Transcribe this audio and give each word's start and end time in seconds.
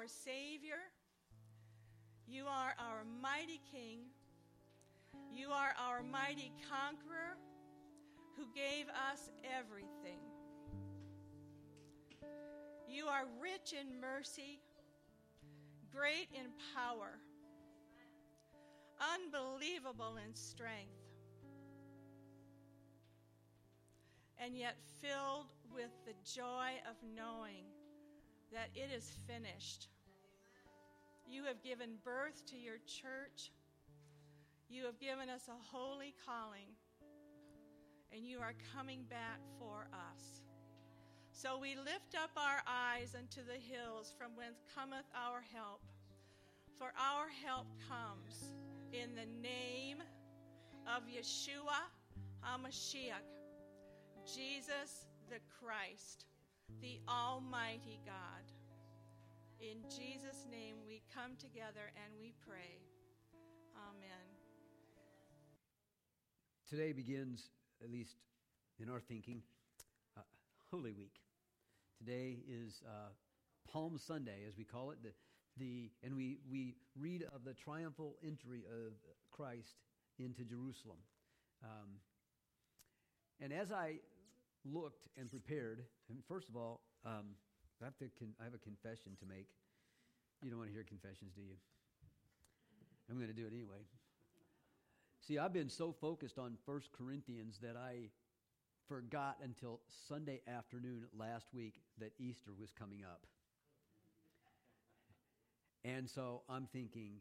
our 0.00 0.08
Savior. 0.08 0.80
You 2.26 2.46
are 2.46 2.74
our 2.78 3.04
mighty 3.20 3.60
King. 3.70 3.98
You 5.30 5.50
are 5.50 5.74
our 5.78 6.02
mighty 6.02 6.52
conqueror 6.70 7.36
who 8.34 8.44
gave 8.54 8.86
us 8.88 9.28
everything. 9.58 10.20
You 12.88 13.08
are 13.08 13.24
rich 13.42 13.74
in 13.78 14.00
mercy, 14.00 14.60
great 15.94 16.28
in 16.32 16.46
power, 16.74 17.18
unbelievable 19.14 20.16
in 20.26 20.34
strength, 20.34 20.96
and 24.38 24.56
yet 24.56 24.76
filled 25.02 25.52
with 25.74 25.90
the 26.06 26.14
joy 26.24 26.70
of 26.88 26.96
knowing 27.14 27.64
that 28.52 28.70
it 28.74 28.90
is 28.94 29.12
finished. 29.26 29.88
You 31.26 31.44
have 31.44 31.62
given 31.62 31.90
birth 32.04 32.44
to 32.46 32.56
your 32.56 32.78
church. 32.86 33.52
You 34.68 34.84
have 34.84 34.98
given 34.98 35.28
us 35.28 35.48
a 35.48 35.76
holy 35.76 36.14
calling, 36.26 36.74
and 38.12 38.24
you 38.24 38.40
are 38.40 38.54
coming 38.74 39.04
back 39.08 39.40
for 39.58 39.88
us. 39.92 40.42
So 41.32 41.58
we 41.58 41.74
lift 41.76 42.14
up 42.20 42.30
our 42.36 42.62
eyes 42.66 43.14
unto 43.16 43.40
the 43.46 43.58
hills 43.58 44.12
from 44.18 44.32
whence 44.36 44.60
cometh 44.74 45.06
our 45.14 45.42
help. 45.54 45.80
For 46.78 46.92
our 46.98 47.28
help 47.44 47.66
comes 47.88 48.52
in 48.92 49.14
the 49.14 49.26
name 49.40 49.98
of 50.86 51.04
Yeshua 51.04 51.86
HaMashiach, 52.44 53.26
Jesus 54.26 55.06
the 55.28 55.38
Christ, 55.60 56.26
the 56.80 57.00
Almighty 57.08 58.00
God. 58.06 58.44
In 59.60 59.82
Jesus' 59.90 60.46
name 60.50 60.76
we 60.86 61.02
come 61.14 61.32
together 61.38 61.92
and 62.04 62.14
we 62.20 62.32
pray. 62.46 62.78
Amen. 63.76 64.26
Today 66.68 66.92
begins, 66.92 67.50
at 67.82 67.90
least 67.90 68.16
in 68.78 68.88
our 68.88 69.00
thinking, 69.00 69.42
uh, 70.16 70.22
Holy 70.70 70.92
Week. 70.92 71.14
Today 71.98 72.38
is 72.48 72.82
uh, 72.86 73.10
Palm 73.70 73.98
Sunday, 73.98 74.44
as 74.48 74.56
we 74.56 74.64
call 74.64 74.90
it, 74.92 74.98
the, 75.02 75.10
the, 75.58 75.90
and 76.02 76.16
we, 76.16 76.38
we 76.50 76.76
read 76.98 77.26
of 77.34 77.44
the 77.44 77.54
triumphal 77.54 78.16
entry 78.24 78.64
of 78.70 78.92
Christ 79.30 79.76
into 80.18 80.44
Jerusalem. 80.44 80.98
Um, 81.62 81.98
and 83.40 83.52
as 83.52 83.72
I 83.72 84.00
looked 84.64 85.08
and 85.16 85.30
prepared, 85.30 85.84
and 86.08 86.18
first 86.28 86.48
of 86.48 86.56
all, 86.56 86.80
um, 87.04 87.36
I 87.80 87.86
have, 87.86 87.96
to 87.98 88.10
con- 88.18 88.34
I 88.40 88.44
have 88.44 88.54
a 88.54 88.58
confession 88.58 89.16
to 89.20 89.26
make. 89.26 89.48
You 90.42 90.50
don't 90.50 90.58
want 90.58 90.70
to 90.70 90.74
hear 90.74 90.84
confessions, 90.84 91.32
do 91.34 91.42
you? 91.42 91.56
I'm 93.10 93.16
going 93.16 93.28
to 93.28 93.34
do 93.34 93.46
it 93.46 93.52
anyway. 93.52 93.84
See, 95.26 95.38
I've 95.38 95.52
been 95.52 95.68
so 95.68 95.92
focused 95.92 96.38
on 96.38 96.56
1 96.64 96.80
Corinthians 96.96 97.58
that 97.62 97.76
I 97.76 98.10
forgot 98.88 99.38
until 99.42 99.80
Sunday 100.08 100.40
afternoon 100.48 101.04
last 101.16 101.46
week 101.52 101.80
that 101.98 102.12
Easter 102.18 102.52
was 102.58 102.70
coming 102.72 103.04
up. 103.04 103.26
And 105.84 106.08
so 106.08 106.42
I'm 106.48 106.66
thinking, 106.72 107.18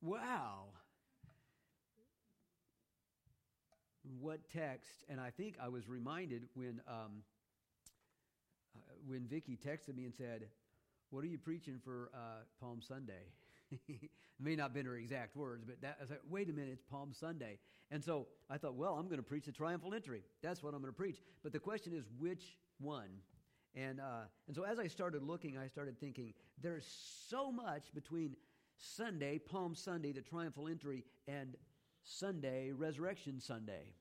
wow, 0.00 0.70
what 4.20 4.40
text? 4.52 5.04
And 5.08 5.20
I 5.20 5.30
think 5.30 5.56
I 5.62 5.68
was 5.68 5.88
reminded 5.88 6.42
when, 6.54 6.80
um, 6.88 7.22
uh, 8.76 8.80
when 9.06 9.26
Vicki 9.26 9.56
texted 9.56 9.94
me 9.94 10.04
and 10.04 10.14
said, 10.14 10.46
what 11.10 11.24
are 11.24 11.28
you 11.28 11.38
preaching 11.38 11.80
for 11.82 12.10
uh, 12.14 12.44
Palm 12.60 12.80
Sunday? 12.80 13.24
it 13.88 14.10
may 14.38 14.56
not 14.56 14.64
have 14.64 14.74
been 14.74 14.86
her 14.86 14.96
exact 14.96 15.36
words, 15.36 15.64
but 15.64 15.80
that, 15.82 15.96
I 15.98 16.02
was 16.02 16.10
like, 16.10 16.20
wait 16.28 16.48
a 16.48 16.52
minute, 16.52 16.70
it's 16.72 16.82
Palm 16.82 17.12
Sunday. 17.12 17.58
And 17.90 18.02
so 18.02 18.28
I 18.48 18.58
thought, 18.58 18.74
well, 18.74 18.94
I'm 18.94 19.06
going 19.06 19.18
to 19.18 19.22
preach 19.22 19.46
the 19.46 19.52
triumphal 19.52 19.94
entry. 19.94 20.22
That's 20.42 20.62
what 20.62 20.74
I'm 20.74 20.80
going 20.80 20.92
to 20.92 20.96
preach. 20.96 21.20
But 21.42 21.52
the 21.52 21.58
question 21.58 21.92
is, 21.92 22.04
which 22.18 22.56
one? 22.78 23.08
And, 23.74 24.00
uh, 24.00 24.24
and 24.46 24.56
so 24.56 24.64
as 24.64 24.78
I 24.78 24.86
started 24.86 25.22
looking, 25.22 25.56
I 25.56 25.68
started 25.68 25.98
thinking, 25.98 26.34
there's 26.60 26.86
so 27.28 27.52
much 27.52 27.92
between 27.94 28.36
Sunday, 28.76 29.38
Palm 29.38 29.74
Sunday, 29.74 30.12
the 30.12 30.22
triumphal 30.22 30.68
entry, 30.68 31.04
and 31.28 31.56
Sunday, 32.02 32.72
Resurrection 32.72 33.40
Sunday. 33.40 33.94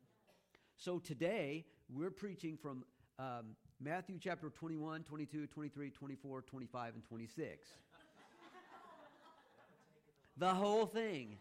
So 0.82 0.98
today, 0.98 1.66
we're 1.94 2.10
preaching 2.10 2.56
from 2.56 2.86
um, 3.20 3.48
Matthew 3.82 4.18
chapter 4.18 4.50
21, 4.50 5.04
22, 5.04 5.48
23, 5.48 5.90
24, 5.90 6.42
25, 6.42 6.94
and 6.94 7.04
26. 7.04 7.68
the 10.38 10.48
whole 10.48 10.86
thing. 10.86 11.36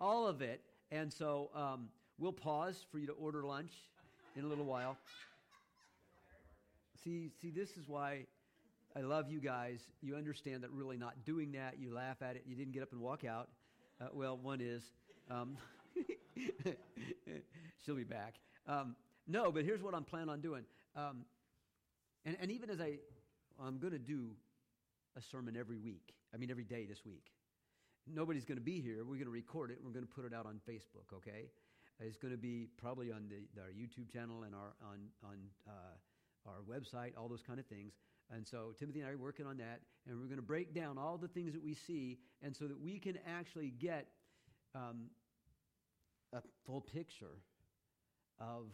All 0.00 0.26
of 0.26 0.40
it. 0.40 0.62
And 0.90 1.12
so 1.12 1.50
um, 1.54 1.90
we'll 2.18 2.32
pause 2.32 2.86
for 2.90 2.98
you 2.98 3.06
to 3.08 3.12
order 3.12 3.44
lunch 3.44 3.72
in 4.36 4.44
a 4.44 4.46
little 4.46 4.64
while. 4.64 4.96
See, 7.04 7.32
see, 7.42 7.50
this 7.50 7.76
is 7.76 7.86
why 7.86 8.24
I 8.96 9.00
love 9.00 9.30
you 9.30 9.38
guys. 9.38 9.82
You 10.00 10.16
understand 10.16 10.62
that 10.62 10.70
really 10.70 10.96
not 10.96 11.26
doing 11.26 11.52
that, 11.52 11.78
you 11.78 11.92
laugh 11.92 12.22
at 12.22 12.36
it, 12.36 12.44
you 12.46 12.56
didn't 12.56 12.72
get 12.72 12.82
up 12.82 12.92
and 12.92 13.02
walk 13.02 13.22
out. 13.22 13.50
Uh, 14.00 14.06
well, 14.14 14.38
one 14.38 14.62
is. 14.62 14.82
Um, 15.30 15.58
she'll 17.84 17.96
be 17.96 18.04
back. 18.04 18.34
Um, 18.66 18.96
no, 19.26 19.50
but 19.50 19.64
here's 19.64 19.82
what 19.82 19.94
I'm 19.94 20.04
planning 20.04 20.28
on 20.28 20.40
doing. 20.40 20.64
Um, 20.94 21.24
and, 22.24 22.36
and 22.40 22.50
even 22.50 22.70
as 22.70 22.80
I, 22.80 22.98
I'm 23.62 23.78
going 23.78 23.92
to 23.92 23.98
do 23.98 24.30
a 25.16 25.22
sermon 25.22 25.56
every 25.56 25.78
week, 25.78 26.14
I 26.34 26.36
mean, 26.36 26.50
every 26.50 26.64
day 26.64 26.86
this 26.86 27.04
week. 27.04 27.30
Nobody's 28.06 28.44
going 28.44 28.58
to 28.58 28.64
be 28.64 28.80
here. 28.80 28.98
We're 28.98 29.14
going 29.14 29.24
to 29.24 29.30
record 29.30 29.70
it. 29.70 29.78
We're 29.82 29.92
going 29.92 30.06
to 30.06 30.12
put 30.12 30.24
it 30.24 30.32
out 30.32 30.46
on 30.46 30.60
Facebook, 30.68 31.12
okay? 31.14 31.50
It's 31.98 32.16
going 32.16 32.32
to 32.32 32.38
be 32.38 32.68
probably 32.76 33.10
on 33.10 33.28
the, 33.28 33.60
our 33.60 33.70
YouTube 33.70 34.12
channel 34.12 34.44
and 34.44 34.54
our, 34.54 34.74
on, 34.82 34.98
on 35.24 35.38
uh, 35.66 36.48
our 36.48 36.60
website, 36.68 37.12
all 37.18 37.28
those 37.28 37.42
kind 37.42 37.58
of 37.58 37.66
things. 37.66 37.94
And 38.30 38.46
so 38.46 38.74
Timothy 38.78 39.00
and 39.00 39.08
I 39.08 39.12
are 39.12 39.18
working 39.18 39.46
on 39.46 39.56
that, 39.58 39.80
and 40.06 40.18
we're 40.18 40.26
going 40.26 40.36
to 40.36 40.42
break 40.42 40.74
down 40.74 40.98
all 40.98 41.16
the 41.16 41.28
things 41.28 41.52
that 41.52 41.62
we 41.62 41.74
see, 41.74 42.18
and 42.42 42.54
so 42.54 42.66
that 42.66 42.80
we 42.80 42.98
can 42.98 43.18
actually 43.26 43.70
get 43.70 44.08
um, 44.74 45.06
a 46.32 46.40
full 46.66 46.80
picture 46.80 47.38
of 48.38 48.66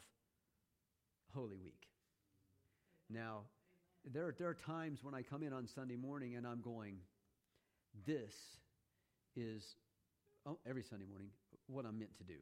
Holy 1.34 1.56
Week. 1.56 1.86
Now, 3.08 3.42
there, 4.04 4.34
there 4.38 4.48
are 4.48 4.54
times 4.54 5.00
when 5.02 5.14
I 5.14 5.22
come 5.22 5.42
in 5.42 5.52
on 5.52 5.66
Sunday 5.66 5.96
morning 5.96 6.36
and 6.36 6.46
I'm 6.46 6.60
going, 6.60 6.96
this 8.06 8.34
is, 9.36 9.76
oh, 10.46 10.58
every 10.66 10.82
Sunday 10.82 11.06
morning, 11.08 11.28
what 11.66 11.84
I'm 11.86 11.98
meant 11.98 12.16
to 12.18 12.24
do. 12.24 12.40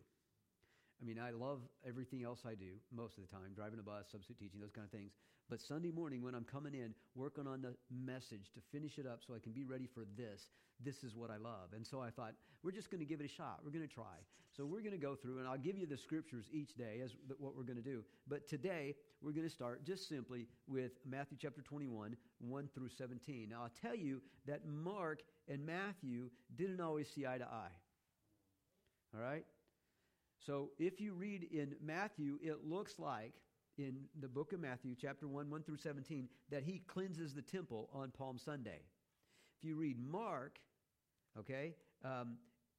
I 1.00 1.04
mean, 1.04 1.18
I 1.18 1.30
love 1.30 1.60
everything 1.86 2.24
else 2.24 2.40
I 2.46 2.54
do 2.54 2.76
most 2.94 3.16
of 3.16 3.24
the 3.24 3.30
time, 3.34 3.52
driving 3.54 3.78
a 3.78 3.82
bus, 3.82 4.06
substitute 4.12 4.38
teaching, 4.38 4.60
those 4.60 4.72
kind 4.72 4.84
of 4.84 4.90
things. 4.90 5.12
But 5.50 5.60
Sunday 5.60 5.90
morning, 5.90 6.22
when 6.22 6.36
I'm 6.36 6.44
coming 6.44 6.74
in, 6.74 6.94
working 7.16 7.48
on 7.48 7.60
the 7.60 7.74
message 7.90 8.52
to 8.54 8.60
finish 8.70 8.98
it 8.98 9.06
up 9.06 9.18
so 9.26 9.34
I 9.34 9.40
can 9.40 9.50
be 9.50 9.64
ready 9.64 9.88
for 9.92 10.04
this, 10.16 10.48
this 10.82 11.02
is 11.02 11.16
what 11.16 11.28
I 11.28 11.36
love. 11.36 11.72
And 11.74 11.84
so 11.84 12.00
I 12.00 12.10
thought, 12.10 12.34
we're 12.62 12.70
just 12.70 12.88
going 12.88 13.00
to 13.00 13.04
give 13.04 13.20
it 13.20 13.24
a 13.24 13.28
shot. 13.28 13.58
We're 13.64 13.72
going 13.72 13.86
to 13.86 13.92
try. 13.92 14.04
So 14.56 14.64
we're 14.64 14.80
going 14.80 14.92
to 14.92 14.98
go 14.98 15.16
through, 15.16 15.38
and 15.38 15.48
I'll 15.48 15.58
give 15.58 15.76
you 15.76 15.86
the 15.86 15.96
scriptures 15.96 16.46
each 16.52 16.76
day 16.76 17.00
as 17.04 17.16
what 17.38 17.56
we're 17.56 17.64
going 17.64 17.76
to 17.76 17.82
do. 17.82 18.04
But 18.28 18.48
today, 18.48 18.94
we're 19.20 19.32
going 19.32 19.46
to 19.46 19.52
start 19.52 19.84
just 19.84 20.08
simply 20.08 20.46
with 20.68 20.92
Matthew 21.04 21.36
chapter 21.40 21.62
21, 21.62 22.16
1 22.38 22.68
through 22.72 22.88
17. 22.88 23.48
Now, 23.50 23.62
I'll 23.64 23.72
tell 23.82 23.96
you 23.96 24.22
that 24.46 24.66
Mark 24.66 25.22
and 25.48 25.66
Matthew 25.66 26.30
didn't 26.56 26.80
always 26.80 27.08
see 27.08 27.26
eye 27.26 27.38
to 27.38 27.44
eye. 27.44 27.74
All 29.14 29.20
right? 29.20 29.44
So 30.46 30.70
if 30.78 31.00
you 31.00 31.12
read 31.12 31.48
in 31.50 31.74
Matthew, 31.82 32.38
it 32.40 32.64
looks 32.64 32.98
like 32.98 33.34
in 33.78 33.96
the 34.20 34.28
book 34.28 34.52
of 34.52 34.60
Matthew, 34.60 34.94
chapter 35.00 35.28
1, 35.28 35.50
1 35.50 35.62
through 35.62 35.76
17, 35.76 36.28
that 36.50 36.62
he 36.62 36.82
cleanses 36.86 37.34
the 37.34 37.42
temple 37.42 37.88
on 37.92 38.10
Palm 38.10 38.38
Sunday. 38.38 38.80
If 39.58 39.64
you 39.64 39.76
read 39.76 39.96
Mark, 39.98 40.58
okay, 41.38 41.74
um, 42.04 42.36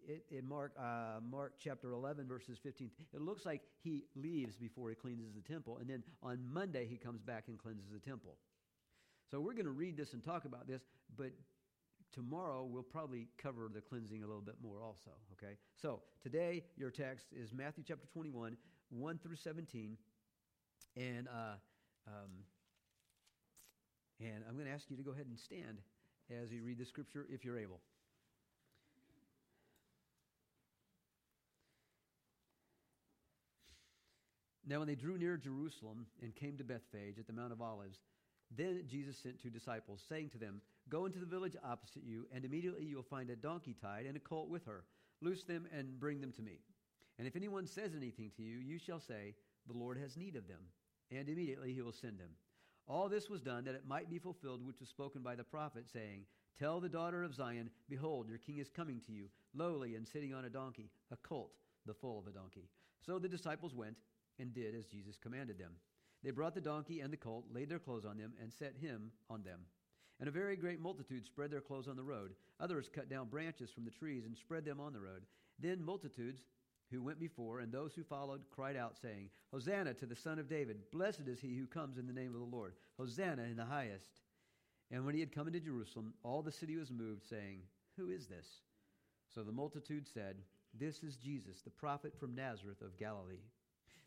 it, 0.07 0.25
in 0.31 0.48
Mark, 0.48 0.74
uh, 0.80 1.19
Mark 1.21 1.54
chapter 1.60 1.92
11, 1.92 2.27
verses 2.27 2.57
15, 2.62 2.89
it 3.13 3.21
looks 3.21 3.45
like 3.45 3.62
he 3.83 4.06
leaves 4.16 4.57
before 4.57 4.89
he 4.89 4.95
cleanses 4.95 5.33
the 5.33 5.42
temple, 5.42 5.77
and 5.80 5.89
then 5.89 6.04
on 6.24 6.39
Monday 6.51 6.88
he 6.89 6.98
comes 6.98 7.21
back 7.21 7.45
and 7.48 7.57
cleanses 7.57 7.92
the 7.92 8.00
temple. 8.00 8.38
So 9.30 9.39
we're 9.39 9.54
going 9.54 9.66
to 9.66 9.71
read 9.71 9.95
this 9.95 10.13
and 10.13 10.24
talk 10.24 10.45
about 10.45 10.68
this, 10.68 10.81
but 11.18 11.31
tomorrow 12.12 12.68
we'll 12.69 12.83
probably 12.83 13.27
cover 13.38 13.69
the 13.74 13.81
cleansing 13.81 14.24
a 14.24 14.27
little 14.27 14.42
bit 14.42 14.56
more 14.62 14.81
also 14.83 15.12
okay 15.31 15.56
so 15.81 16.01
today 16.21 16.63
your 16.75 16.92
text 16.92 17.27
is 17.31 17.54
matthew 17.54 17.83
chapter 17.88 18.06
21 18.12 18.57
1 18.89 19.19
through 19.19 19.36
17 19.36 19.98
and 20.96 21.28
uh, 21.28 21.56
um, 22.08 22.32
and 24.20 24.44
i'm 24.48 24.56
going 24.56 24.68
to 24.68 24.72
ask 24.72 24.90
you 24.90 24.98
to 24.98 25.04
go 25.04 25.12
ahead 25.12 25.26
and 25.28 25.40
stand 25.40 25.80
as 26.42 26.52
you 26.52 26.64
read 26.64 26.78
the 26.78 26.86
scripture 26.86 27.26
if 27.30 27.44
you're 27.44 27.58
able 27.60 27.82
now 34.68 34.80
when 34.80 34.88
they 34.88 34.96
drew 34.96 35.18
near 35.18 35.38
jerusalem 35.38 36.06
and 36.22 36.36
came 36.36 36.58
to 36.58 36.64
bethphage 36.64 37.20
at 37.20 37.28
the 37.28 37.34
mount 37.34 37.52
of 37.52 37.62
olives 37.62 38.00
Then 38.56 38.84
Jesus 38.86 39.18
sent 39.18 39.40
two 39.42 39.50
disciples, 39.50 40.04
saying 40.08 40.30
to 40.32 40.38
them, 40.38 40.62
Go 40.90 41.06
into 41.06 41.20
the 41.20 41.26
village 41.26 41.56
opposite 41.64 42.04
you, 42.04 42.26
and 42.34 42.44
immediately 42.44 42.86
you'll 42.86 43.04
find 43.04 43.30
a 43.30 43.36
donkey 43.36 43.76
tied 43.82 44.06
and 44.06 44.18
a 44.18 44.20
colt 44.20 44.50
with 44.50 44.66
her. 44.66 44.84
Loose 45.22 45.44
them 45.44 45.68
and 45.72 46.00
bring 46.00 46.20
them 46.20 46.34
to 46.34 46.42
me. 46.42 46.60
And 47.18 47.28
if 47.28 47.36
anyone 47.36 47.66
says 47.66 47.92
anything 47.96 48.32
to 48.36 48.44
you, 48.44 48.58
you 48.58 48.78
shall 48.78 49.00
say, 49.00 49.36
The 49.68 49.78
Lord 49.78 49.98
has 50.00 50.18
need 50.18 50.36
of 50.36 50.48
them. 50.48 50.60
And 51.12 51.28
immediately 51.28 51.74
he 51.74 51.81
will 51.81 51.92
send 51.92 52.19
them. 52.19 52.30
All 52.88 53.10
this 53.10 53.30
was 53.30 53.42
done 53.42 53.63
that 53.66 53.75
it 53.75 53.88
might 53.88 54.10
be 54.10 54.19
fulfilled 54.19 54.66
which 54.66 54.80
was 54.80 54.90
spoken 54.90 55.22
by 55.22 55.36
the 55.36 55.44
prophet, 55.44 55.86
saying, 55.92 56.25
Tell 56.58 56.80
the 56.80 56.90
daughter 56.90 57.24
of 57.24 57.34
Zion, 57.34 57.69
Behold, 57.90 58.28
your 58.28 58.38
king 58.38 58.58
is 58.58 58.69
coming 58.69 59.00
to 59.06 59.12
you, 59.12 59.25
lowly 59.54 59.96
and 59.96 60.08
sitting 60.08 60.34
on 60.34 60.46
a 60.46 60.50
donkey, 60.50 60.90
a 61.12 61.18
colt, 61.18 61.52
the 61.86 61.94
foal 61.94 62.19
of 62.19 62.28
a 62.28 62.38
donkey. 62.38 62.69
So 63.06 63.19
the 63.19 63.30
disciples 63.30 63.74
went 63.74 63.96
and 64.40 64.54
did 64.54 64.75
as 64.75 64.86
Jesus 64.86 65.18
commanded 65.18 65.58
them. 65.58 65.72
They 66.24 66.31
brought 66.31 66.54
the 66.54 66.62
donkey 66.62 67.00
and 67.00 67.12
the 67.12 67.18
colt, 67.18 67.46
laid 67.52 67.69
their 67.69 67.80
clothes 67.80 68.06
on 68.06 68.18
them, 68.18 68.34
and 68.42 68.52
set 68.52 68.75
him 68.80 69.12
on 69.30 69.44
them. 69.44 69.62
And 70.19 70.28
a 70.28 70.31
very 70.31 70.56
great 70.56 70.80
multitude 70.80 71.25
spread 71.25 71.50
their 71.50 71.62
clothes 71.62 71.88
on 71.88 71.96
the 71.96 72.04
road. 72.04 72.36
Others 72.60 72.90
cut 72.94 73.10
down 73.10 73.28
branches 73.28 73.72
from 73.72 73.86
the 73.86 73.92
trees 73.92 74.25
and 74.25 74.38
spread 74.38 74.66
them 74.66 74.80
on 74.80 74.94
the 74.94 75.00
road. 75.00 75.24
Then 75.57 75.84
multitudes 75.84 76.44
who 76.92 77.02
went 77.02 77.20
before 77.20 77.60
and 77.60 77.72
those 77.72 77.94
who 77.94 78.04
followed 78.04 78.42
cried 78.52 78.76
out, 78.76 78.98
saying, 79.02 79.30
Hosanna 79.52 79.94
to 79.96 80.06
the 80.06 80.16
Son 80.16 80.40
of 80.40 80.50
David! 80.50 80.78
Blessed 80.92 81.28
is 81.28 81.40
he 81.40 81.58
who 81.58 81.66
comes 81.66 81.98
in 81.98 82.08
the 82.08 82.14
name 82.14 82.34
of 82.34 82.40
the 82.40 82.56
Lord! 82.56 82.74
Hosanna 82.98 83.44
in 83.44 83.56
the 83.56 83.66
highest! 83.66 84.22
And 84.92 85.06
when 85.06 85.14
he 85.16 85.22
had 85.22 85.34
come 85.34 85.48
into 85.48 85.60
Jerusalem, 85.60 86.14
all 86.24 86.42
the 86.42 86.52
city 86.52 86.76
was 86.76 86.92
moved, 86.92 87.24
saying, 87.24 87.60
Who 87.98 88.10
is 88.10 88.28
this? 88.28 88.48
So 89.34 89.44
the 89.44 89.52
multitude 89.52 90.06
said, 90.06 90.36
This 90.78 91.02
is 91.04 91.16
Jesus, 91.16 91.62
the 91.62 91.70
prophet 91.70 92.14
from 92.20 92.36
Nazareth 92.36 92.82
of 92.82 92.98
Galilee. 93.00 93.46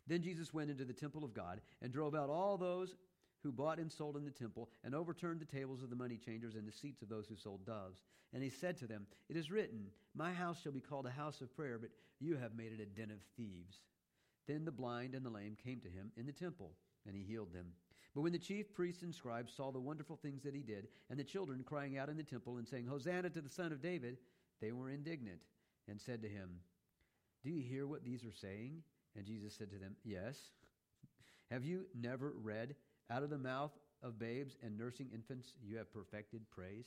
Then 0.07 0.21
Jesus 0.21 0.53
went 0.53 0.69
into 0.69 0.85
the 0.85 0.93
temple 0.93 1.23
of 1.23 1.33
God 1.33 1.61
and 1.81 1.91
drove 1.91 2.13
out 2.13 2.29
all 2.29 2.57
those 2.57 2.95
who 3.45 3.51
bought 3.51 3.77
and 3.77 3.91
sold 3.91 4.17
in 4.17 4.25
the 4.25 4.31
temple 4.31 4.69
and 4.83 4.95
overturned 4.95 5.39
the 5.39 5.45
tables 5.45 5.83
of 5.83 5.91
the 5.91 5.95
money 5.95 6.17
changers 6.17 6.55
and 6.55 6.67
the 6.67 6.71
seats 6.71 7.03
of 7.03 7.09
those 7.09 7.27
who 7.27 7.35
sold 7.35 7.63
doves. 7.63 8.01
And 8.33 8.41
he 8.41 8.49
said 8.49 8.75
to 8.77 8.87
them, 8.87 9.05
It 9.29 9.37
is 9.37 9.51
written, 9.51 9.85
My 10.15 10.33
house 10.33 10.59
shall 10.61 10.71
be 10.71 10.81
called 10.81 11.05
a 11.05 11.11
house 11.11 11.41
of 11.41 11.55
prayer, 11.55 11.77
but 11.77 11.91
you 12.19 12.37
have 12.37 12.55
made 12.57 12.71
it 12.71 12.81
a 12.81 12.85
den 12.87 13.11
of 13.11 13.19
thieves. 13.37 13.77
Then 14.47 14.65
the 14.65 14.71
blind 14.71 15.13
and 15.13 15.23
the 15.23 15.29
lame 15.29 15.55
came 15.63 15.79
to 15.81 15.89
him 15.89 16.11
in 16.17 16.25
the 16.25 16.31
temple, 16.31 16.71
and 17.05 17.15
he 17.15 17.21
healed 17.21 17.53
them. 17.53 17.67
But 18.15 18.21
when 18.21 18.31
the 18.31 18.39
chief 18.39 18.73
priests 18.73 19.03
and 19.03 19.13
scribes 19.13 19.53
saw 19.53 19.71
the 19.71 19.79
wonderful 19.79 20.15
things 20.15 20.41
that 20.43 20.55
he 20.55 20.61
did, 20.61 20.87
and 21.11 21.19
the 21.19 21.23
children 21.23 21.63
crying 21.63 21.97
out 21.99 22.09
in 22.09 22.17
the 22.17 22.23
temple 22.23 22.57
and 22.57 22.67
saying, 22.67 22.87
Hosanna 22.87 23.29
to 23.29 23.41
the 23.41 23.49
Son 23.49 23.71
of 23.71 23.81
David, 23.81 24.17
they 24.59 24.71
were 24.71 24.89
indignant 24.89 25.41
and 25.87 26.01
said 26.01 26.21
to 26.23 26.27
him, 26.29 26.49
Do 27.43 27.51
you 27.51 27.61
hear 27.61 27.85
what 27.85 28.03
these 28.03 28.23
are 28.23 28.33
saying? 28.33 28.81
And 29.15 29.25
Jesus 29.25 29.53
said 29.53 29.69
to 29.69 29.77
them, 29.77 29.95
Yes. 30.03 30.37
Have 31.51 31.63
you 31.63 31.85
never 31.93 32.33
read, 32.41 32.75
Out 33.11 33.23
of 33.23 33.29
the 33.29 33.37
mouth 33.37 33.71
of 34.01 34.19
babes 34.19 34.55
and 34.63 34.77
nursing 34.77 35.09
infants 35.13 35.53
you 35.63 35.77
have 35.77 35.93
perfected 35.93 36.41
praise? 36.49 36.85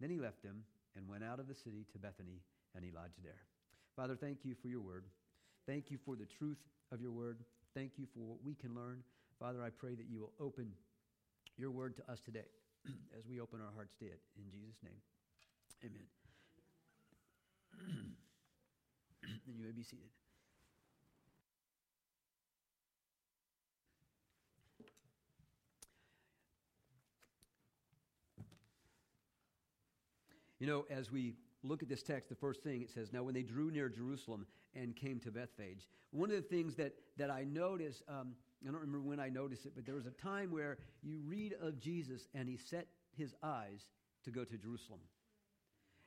Then 0.00 0.10
he 0.10 0.18
left 0.18 0.42
them 0.42 0.62
and 0.96 1.08
went 1.08 1.24
out 1.24 1.40
of 1.40 1.48
the 1.48 1.54
city 1.54 1.84
to 1.92 1.98
Bethany, 1.98 2.40
and 2.74 2.84
he 2.84 2.90
lodged 2.90 3.22
there. 3.22 3.42
Father, 3.96 4.14
thank 4.14 4.44
you 4.44 4.54
for 4.60 4.68
your 4.68 4.80
word. 4.80 5.04
Thank 5.66 5.90
you 5.90 5.98
for 6.04 6.16
the 6.16 6.26
truth 6.26 6.58
of 6.92 7.00
your 7.00 7.10
word. 7.10 7.38
Thank 7.74 7.92
you 7.96 8.06
for 8.14 8.20
what 8.20 8.38
we 8.44 8.54
can 8.54 8.74
learn. 8.74 9.02
Father, 9.38 9.62
I 9.62 9.70
pray 9.70 9.94
that 9.94 10.06
you 10.08 10.20
will 10.20 10.32
open 10.40 10.72
your 11.56 11.70
word 11.70 11.96
to 11.96 12.10
us 12.10 12.20
today 12.20 12.46
as 13.18 13.26
we 13.28 13.40
open 13.40 13.60
our 13.60 13.72
hearts 13.74 13.94
to 13.98 14.06
it. 14.06 14.20
In 14.36 14.50
Jesus' 14.50 14.78
name, 14.82 15.00
amen. 15.84 16.06
and 19.22 19.54
you 19.58 19.64
may 19.64 19.72
be 19.72 19.82
seated. 19.82 20.10
You 30.58 30.66
know, 30.66 30.86
as 30.90 31.10
we 31.10 31.34
look 31.62 31.82
at 31.82 31.88
this 31.88 32.02
text, 32.02 32.28
the 32.28 32.34
first 32.34 32.62
thing 32.62 32.82
it 32.82 32.90
says, 32.90 33.12
Now, 33.12 33.22
when 33.22 33.34
they 33.34 33.42
drew 33.42 33.70
near 33.70 33.88
Jerusalem 33.88 34.46
and 34.74 34.94
came 34.94 35.20
to 35.20 35.30
Bethphage, 35.30 35.88
one 36.10 36.30
of 36.30 36.36
the 36.36 36.42
things 36.42 36.74
that, 36.76 36.94
that 37.16 37.30
I 37.30 37.44
notice, 37.44 38.02
um, 38.08 38.34
I 38.62 38.70
don't 38.70 38.80
remember 38.80 39.00
when 39.00 39.20
I 39.20 39.28
noticed 39.28 39.66
it, 39.66 39.72
but 39.74 39.84
there 39.84 39.94
was 39.94 40.06
a 40.06 40.10
time 40.10 40.50
where 40.50 40.78
you 41.02 41.20
read 41.26 41.54
of 41.60 41.78
Jesus 41.78 42.28
and 42.34 42.48
he 42.48 42.56
set 42.56 42.86
his 43.16 43.34
eyes 43.42 43.90
to 44.24 44.30
go 44.30 44.44
to 44.44 44.56
Jerusalem. 44.56 45.00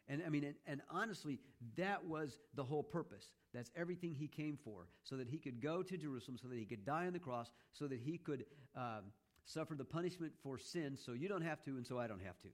And 0.07 0.24
I 0.25 0.30
mean, 0.30 0.44
and, 0.44 0.56
and, 0.66 0.81
honestly, 0.90 1.40
that 1.78 2.04
was 2.04 2.40
the 2.56 2.63
whole 2.63 2.81
purpose. 2.81 3.28
That's 3.54 3.69
everything 3.75 4.16
he 4.16 4.28
came 4.28 4.57
for, 4.63 4.88
so 5.04 5.16
that 5.18 5.28
he 5.28 5.38
could 5.38 5.62
go 5.62 5.84
to 5.84 5.98
Jerusalem, 5.98 6.38
so 6.42 6.48
that 6.48 6.57
he 6.57 6.66
could 6.66 6.84
die 6.84 7.06
on 7.06 7.13
the 7.13 7.19
cross, 7.19 7.51
so 7.74 7.88
that 7.88 8.00
he 8.00 8.18
could 8.18 8.46
um, 8.75 9.12
suffer 9.46 9.75
the 9.75 9.86
punishment 9.86 10.34
for 10.42 10.57
sin, 10.57 10.98
so 10.98 11.13
you 11.13 11.28
don't 11.28 11.44
have 11.44 11.63
to, 11.66 11.72
and 11.72 11.86
so 11.86 12.00
I 12.00 12.07
don't 12.07 12.24
have 12.24 12.42
to. 12.42 12.50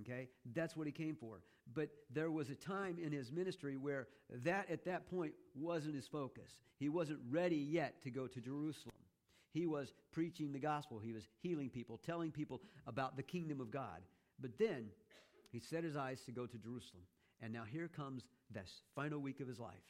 Okay? 0.00 0.28
That's 0.54 0.76
what 0.76 0.86
he 0.86 0.92
came 0.92 1.16
for. 1.16 1.42
But 1.74 1.90
there 2.10 2.30
was 2.30 2.50
a 2.50 2.54
time 2.54 2.98
in 3.02 3.12
his 3.12 3.30
ministry 3.30 3.76
where 3.76 4.08
that 4.44 4.70
at 4.70 4.84
that 4.86 5.08
point 5.10 5.32
wasn't 5.54 5.94
his 5.94 6.06
focus. 6.06 6.50
He 6.78 6.88
wasn't 6.88 7.20
ready 7.30 7.56
yet 7.56 8.02
to 8.02 8.10
go 8.10 8.26
to 8.26 8.40
Jerusalem. 8.40 8.94
He 9.52 9.66
was 9.66 9.92
preaching 10.12 10.52
the 10.52 10.58
gospel, 10.58 10.98
he 10.98 11.12
was 11.12 11.28
healing 11.42 11.68
people, 11.68 12.00
telling 12.04 12.30
people 12.30 12.62
about 12.86 13.16
the 13.16 13.22
kingdom 13.22 13.60
of 13.60 13.70
God. 13.70 14.00
But 14.40 14.58
then 14.58 14.86
he 15.50 15.60
set 15.60 15.84
his 15.84 15.94
eyes 15.94 16.22
to 16.22 16.32
go 16.32 16.46
to 16.46 16.56
Jerusalem. 16.56 17.02
And 17.42 17.52
now 17.52 17.64
here 17.70 17.88
comes 17.88 18.22
this 18.50 18.80
final 18.94 19.20
week 19.20 19.40
of 19.40 19.48
his 19.48 19.60
life 19.60 19.82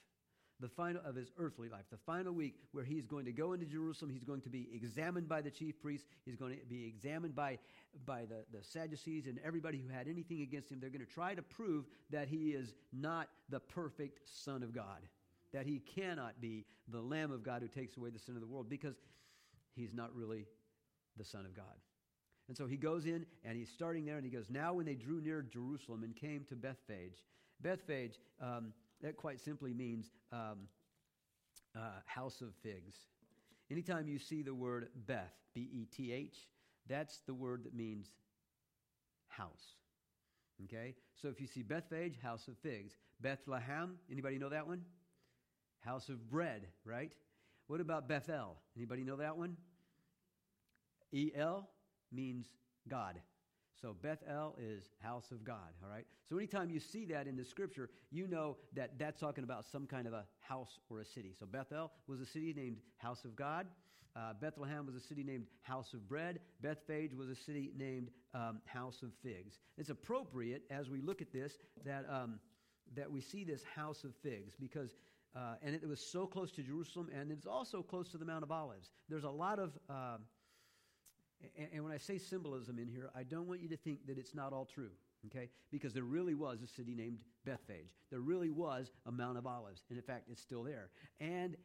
the 0.62 0.68
final 0.68 1.02
of 1.04 1.16
his 1.16 1.32
earthly 1.38 1.68
life, 1.68 1.84
the 1.90 1.98
final 1.98 2.32
week 2.32 2.54
where 2.70 2.84
he's 2.84 3.04
going 3.04 3.24
to 3.24 3.32
go 3.32 3.52
into 3.52 3.66
Jerusalem. 3.66 4.10
He's 4.10 4.24
going 4.24 4.40
to 4.42 4.48
be 4.48 4.68
examined 4.72 5.28
by 5.28 5.42
the 5.42 5.50
chief 5.50 5.80
priests. 5.82 6.06
He's 6.24 6.36
going 6.36 6.56
to 6.56 6.64
be 6.64 6.86
examined 6.86 7.34
by, 7.34 7.58
by 8.06 8.22
the, 8.24 8.44
the 8.56 8.62
Sadducees 8.62 9.26
and 9.26 9.38
everybody 9.44 9.78
who 9.78 9.92
had 9.92 10.06
anything 10.06 10.40
against 10.40 10.70
him. 10.70 10.78
They're 10.80 10.88
going 10.88 11.04
to 11.04 11.12
try 11.12 11.34
to 11.34 11.42
prove 11.42 11.86
that 12.10 12.28
he 12.28 12.50
is 12.50 12.74
not 12.92 13.28
the 13.48 13.58
perfect 13.60 14.20
Son 14.24 14.62
of 14.62 14.72
God, 14.72 15.00
that 15.52 15.66
he 15.66 15.80
cannot 15.80 16.40
be 16.40 16.64
the 16.88 17.00
Lamb 17.00 17.32
of 17.32 17.42
God 17.42 17.60
who 17.62 17.68
takes 17.68 17.96
away 17.96 18.10
the 18.10 18.18
sin 18.20 18.36
of 18.36 18.40
the 18.40 18.46
world 18.46 18.68
because 18.70 18.94
he's 19.74 19.92
not 19.92 20.14
really 20.14 20.46
the 21.16 21.24
Son 21.24 21.44
of 21.44 21.54
God. 21.56 21.64
And 22.46 22.56
so 22.56 22.66
he 22.66 22.76
goes 22.76 23.06
in 23.06 23.26
and 23.44 23.56
he's 23.56 23.70
starting 23.70 24.04
there 24.04 24.16
and 24.16 24.24
he 24.24 24.30
goes, 24.30 24.46
Now 24.48 24.74
when 24.74 24.86
they 24.86 24.94
drew 24.94 25.20
near 25.20 25.42
Jerusalem 25.42 26.04
and 26.04 26.14
came 26.14 26.44
to 26.50 26.54
Bethphage, 26.54 27.24
Bethphage, 27.60 28.18
um, 28.40 28.72
that 29.02 29.16
quite 29.16 29.40
simply 29.40 29.72
means 29.72 30.10
um, 30.32 30.69
uh, 31.76 32.00
house 32.06 32.40
of 32.40 32.54
figs. 32.62 32.96
Anytime 33.70 34.08
you 34.08 34.19
see 34.19 34.43
the 34.43 34.54
word 34.54 34.88
Beth, 35.06 35.32
B 35.54 35.69
E 35.72 35.87
T 35.87 36.12
H, 36.12 36.37
that's 36.88 37.20
the 37.26 37.34
word 37.34 37.64
that 37.64 37.75
means 37.75 38.10
house. 39.28 39.76
Okay? 40.64 40.94
So 41.20 41.28
if 41.28 41.40
you 41.40 41.46
see 41.46 41.62
Bethphage, 41.62 42.19
house 42.22 42.48
of 42.48 42.56
figs. 42.58 42.93
Bethlehem, 43.20 43.96
anybody 44.10 44.38
know 44.38 44.48
that 44.48 44.67
one? 44.67 44.82
House 45.81 46.08
of 46.08 46.29
bread, 46.31 46.67
right? 46.84 47.12
What 47.67 47.81
about 47.81 48.08
Bethel? 48.08 48.58
Anybody 48.76 49.05
know 49.05 49.17
that 49.17 49.36
one? 49.36 49.56
E 51.12 51.31
L 51.34 51.69
means 52.12 52.46
God. 52.88 53.20
So 53.82 53.96
Bethel 54.01 54.55
is 54.60 54.84
house 55.01 55.32
of 55.32 55.43
God, 55.43 55.74
all 55.82 55.91
right? 55.91 56.06
So 56.29 56.39
anytime 56.39 56.70
you 56.70 56.79
see 56.79 57.05
that 57.06 57.27
in 57.27 57.36
the 57.36 57.44
scripture, 57.44 57.91
you 58.12 58.29
know 58.29 58.56
that 58.77 58.96
that's 58.96 59.19
talking 59.19 59.43
about 59.43 59.65
some 59.65 59.89
kind 59.89 60.06
of 60.06 60.12
a 60.12 60.24
house 60.39 60.79
or 60.89 61.01
a 61.01 61.05
city. 61.05 61.34
So 61.36 61.46
Bethel 61.46 61.91
was 62.06 62.20
a 62.20 62.27
city 62.27 62.55
named 62.56 62.77
House 62.98 63.24
of 63.24 63.34
God. 63.34 63.67
Uh, 64.15 64.34
Bethlehem 64.41 64.86
was 64.86 64.94
a 64.94 65.01
city 65.01 65.24
named 65.24 65.46
House 65.62 65.94
of 65.94 66.08
Bread. 66.08 66.39
Bethphage 66.60 67.12
was 67.12 67.29
a 67.29 67.34
city 67.34 67.72
named 67.77 68.10
um, 68.34 68.60
House 68.67 69.03
of 69.03 69.10
Figs. 69.20 69.58
It's 69.77 69.91
appropriate 69.91 70.62
as 70.70 70.89
we 70.89 71.01
look 71.01 71.20
at 71.20 71.32
this 71.32 71.58
that, 71.84 72.05
um, 72.08 72.39
that 72.94 73.10
we 73.10 73.20
see 73.20 73.43
this 73.43 73.65
House 73.74 74.05
of 74.05 74.15
Figs 74.22 74.55
because, 74.60 74.94
uh, 75.34 75.55
and 75.60 75.74
it 75.74 75.89
was 75.89 76.01
so 76.01 76.24
close 76.24 76.53
to 76.53 76.62
Jerusalem 76.62 77.08
and 77.12 77.32
it's 77.32 77.46
also 77.46 77.82
close 77.82 78.10
to 78.10 78.19
the 78.19 78.24
Mount 78.24 78.44
of 78.44 78.53
Olives. 78.53 78.91
There's 79.08 79.24
a 79.24 79.31
lot 79.31 79.58
of. 79.58 79.72
Uh, 79.91 80.19
and, 81.56 81.69
and 81.72 81.84
when 81.84 81.93
I 81.93 81.99
say 81.99 82.19
symbolism 82.19 82.79
in 82.79 82.89
here, 82.89 83.11
I 83.15 83.22
don't 83.22 83.46
want 83.46 83.61
you 83.61 83.69
to 83.69 83.77
think 83.77 84.06
that 84.06 84.19
it's 84.19 84.34
not 84.34 84.53
all 84.53 84.65
true, 84.65 84.91
okay? 85.27 85.49
Because 85.70 85.93
there 85.93 86.05
really 86.05 86.34
was 86.34 86.63
a 86.63 86.67
city 86.67 86.94
named 86.94 87.19
Bethphage. 87.44 87.93
There 88.11 88.20
really 88.20 88.51
was 88.51 88.91
a 89.06 89.13
Mount 89.13 89.39
of 89.39 89.46
Olives. 89.46 89.84
And 89.89 89.99
in 89.99 90.05
fact, 90.05 90.29
it's 90.31 90.41
still 90.41 90.63
there. 90.63 90.91
And 91.20 91.56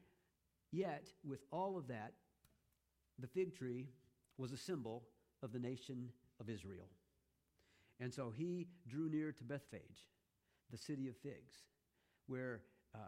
yet, 0.71 1.07
with 1.27 1.43
all 1.51 1.77
of 1.77 1.87
that, 1.87 2.13
the 3.19 3.27
fig 3.27 3.55
tree 3.55 3.87
was 4.37 4.51
a 4.51 4.57
symbol 4.57 5.03
of 5.43 5.51
the 5.51 5.59
nation 5.59 6.09
of 6.39 6.49
Israel. 6.49 6.87
And 7.99 8.13
so 8.13 8.31
he 8.35 8.67
drew 8.87 9.09
near 9.09 9.31
to 9.31 9.43
Bethphage, 9.43 10.07
the 10.71 10.77
city 10.77 11.07
of 11.07 11.17
figs, 11.17 11.53
where 12.27 12.61
uh, 12.93 12.99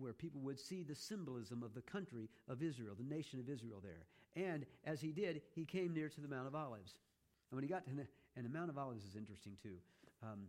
where 0.00 0.12
people 0.12 0.40
would 0.42 0.58
see 0.58 0.82
the 0.82 0.94
symbolism 0.94 1.62
of 1.62 1.74
the 1.74 1.82
country 1.82 2.28
of 2.48 2.62
Israel, 2.62 2.94
the 2.96 3.14
nation 3.14 3.40
of 3.40 3.48
Israel 3.48 3.82
there. 3.82 4.06
And 4.36 4.66
as 4.84 5.00
he 5.00 5.12
did, 5.12 5.42
he 5.54 5.64
came 5.64 5.92
near 5.92 6.08
to 6.08 6.20
the 6.20 6.28
Mount 6.28 6.46
of 6.46 6.54
Olives. 6.54 6.94
And 7.50 7.56
when 7.56 7.64
he 7.64 7.68
got 7.68 7.84
to 7.86 7.94
the, 7.94 8.06
and 8.36 8.44
the 8.44 8.50
Mount 8.50 8.70
of 8.70 8.78
Olives 8.78 9.04
is 9.04 9.16
interesting 9.16 9.52
too. 9.62 9.76
Um, 10.22 10.46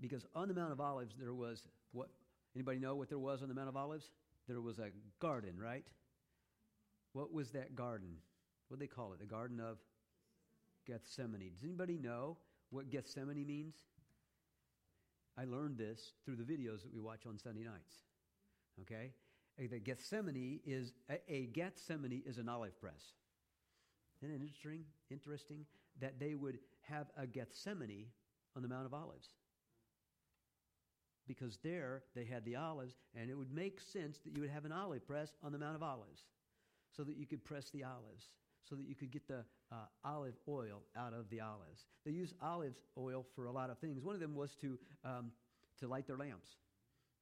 because 0.00 0.26
on 0.34 0.48
the 0.48 0.54
Mount 0.54 0.72
of 0.72 0.80
Olives 0.80 1.14
there 1.18 1.32
was 1.32 1.62
what 1.92 2.08
anybody 2.54 2.78
know 2.78 2.94
what 2.94 3.08
there 3.08 3.18
was 3.18 3.42
on 3.42 3.48
the 3.48 3.54
Mount 3.54 3.68
of 3.68 3.76
Olives? 3.76 4.10
There 4.48 4.60
was 4.60 4.78
a 4.78 4.90
garden, 5.20 5.54
right? 5.58 5.84
What 7.12 7.32
was 7.32 7.50
that 7.50 7.74
garden? 7.74 8.16
what 8.68 8.80
they 8.80 8.86
call 8.86 9.12
it? 9.12 9.20
The 9.20 9.26
Garden 9.26 9.60
of 9.60 9.78
Gethsemane. 10.86 11.52
Does 11.54 11.64
anybody 11.64 11.98
know 11.98 12.36
what 12.70 12.90
Gethsemane 12.90 13.46
means? 13.46 13.74
I 15.38 15.44
learned 15.44 15.76
this 15.76 16.12
through 16.24 16.36
the 16.36 16.44
videos 16.44 16.82
that 16.82 16.92
we 16.92 17.00
watch 17.00 17.26
on 17.26 17.38
Sunday 17.38 17.64
nights. 17.64 17.94
Okay? 18.80 19.12
The 19.58 19.78
Gethsemane 19.78 20.60
is 20.66 20.92
a, 21.28 21.46
Gethsemane 21.46 22.22
is 22.26 22.38
an 22.38 22.48
olive 22.48 22.78
press. 22.80 23.12
Isn't 24.22 24.34
it 24.34 24.40
interesting? 24.40 24.84
Interesting 25.10 25.66
that 26.00 26.18
they 26.18 26.34
would 26.34 26.58
have 26.82 27.06
a 27.16 27.26
Gethsemane 27.26 28.06
on 28.54 28.62
the 28.62 28.68
Mount 28.68 28.86
of 28.86 28.94
Olives. 28.94 29.28
Because 31.26 31.58
there 31.62 32.04
they 32.14 32.24
had 32.24 32.44
the 32.44 32.56
olives, 32.56 32.94
and 33.14 33.30
it 33.30 33.34
would 33.34 33.52
make 33.52 33.80
sense 33.80 34.18
that 34.18 34.34
you 34.34 34.42
would 34.42 34.50
have 34.50 34.64
an 34.64 34.72
olive 34.72 35.06
press 35.06 35.32
on 35.42 35.52
the 35.52 35.58
Mount 35.58 35.74
of 35.74 35.82
Olives 35.82 36.22
so 36.96 37.02
that 37.02 37.16
you 37.16 37.26
could 37.26 37.44
press 37.44 37.70
the 37.70 37.82
olives, 37.82 38.30
so 38.68 38.74
that 38.74 38.86
you 38.86 38.94
could 38.94 39.10
get 39.10 39.26
the 39.28 39.44
uh, 39.72 39.76
olive 40.04 40.34
oil 40.48 40.82
out 40.96 41.12
of 41.12 41.28
the 41.30 41.40
olives. 41.40 41.84
They 42.04 42.12
used 42.12 42.34
olive 42.42 42.74
oil 42.98 43.24
for 43.34 43.46
a 43.46 43.52
lot 43.52 43.70
of 43.70 43.78
things. 43.78 44.00
One 44.00 44.14
of 44.14 44.20
them 44.20 44.34
was 44.34 44.54
to, 44.60 44.78
um, 45.04 45.30
to 45.80 45.88
light 45.88 46.06
their 46.06 46.16
lamps. 46.16 46.48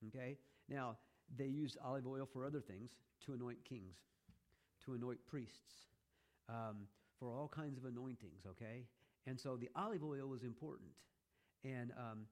Okay? 0.09 0.37
Now, 0.69 0.97
they 1.37 1.47
used 1.47 1.77
olive 1.85 2.07
oil 2.07 2.29
for 2.31 2.45
other 2.45 2.61
things 2.61 2.91
to 3.27 3.33
anoint 3.33 3.65
kings, 3.65 3.97
to 4.85 4.95
anoint 4.95 5.19
priests, 5.27 5.89
um, 6.49 6.87
for 7.19 7.31
all 7.31 7.49
kinds 7.49 7.79
of 7.79 7.85
anointings, 7.85 8.43
okay? 8.47 8.85
And 9.27 9.41
so 9.41 9.57
the 9.57 9.71
olive 9.77 10.05
oil 10.05 10.29
was 10.29 10.43
important, 10.43 10.91
and, 11.65 11.93
um, 11.97 12.27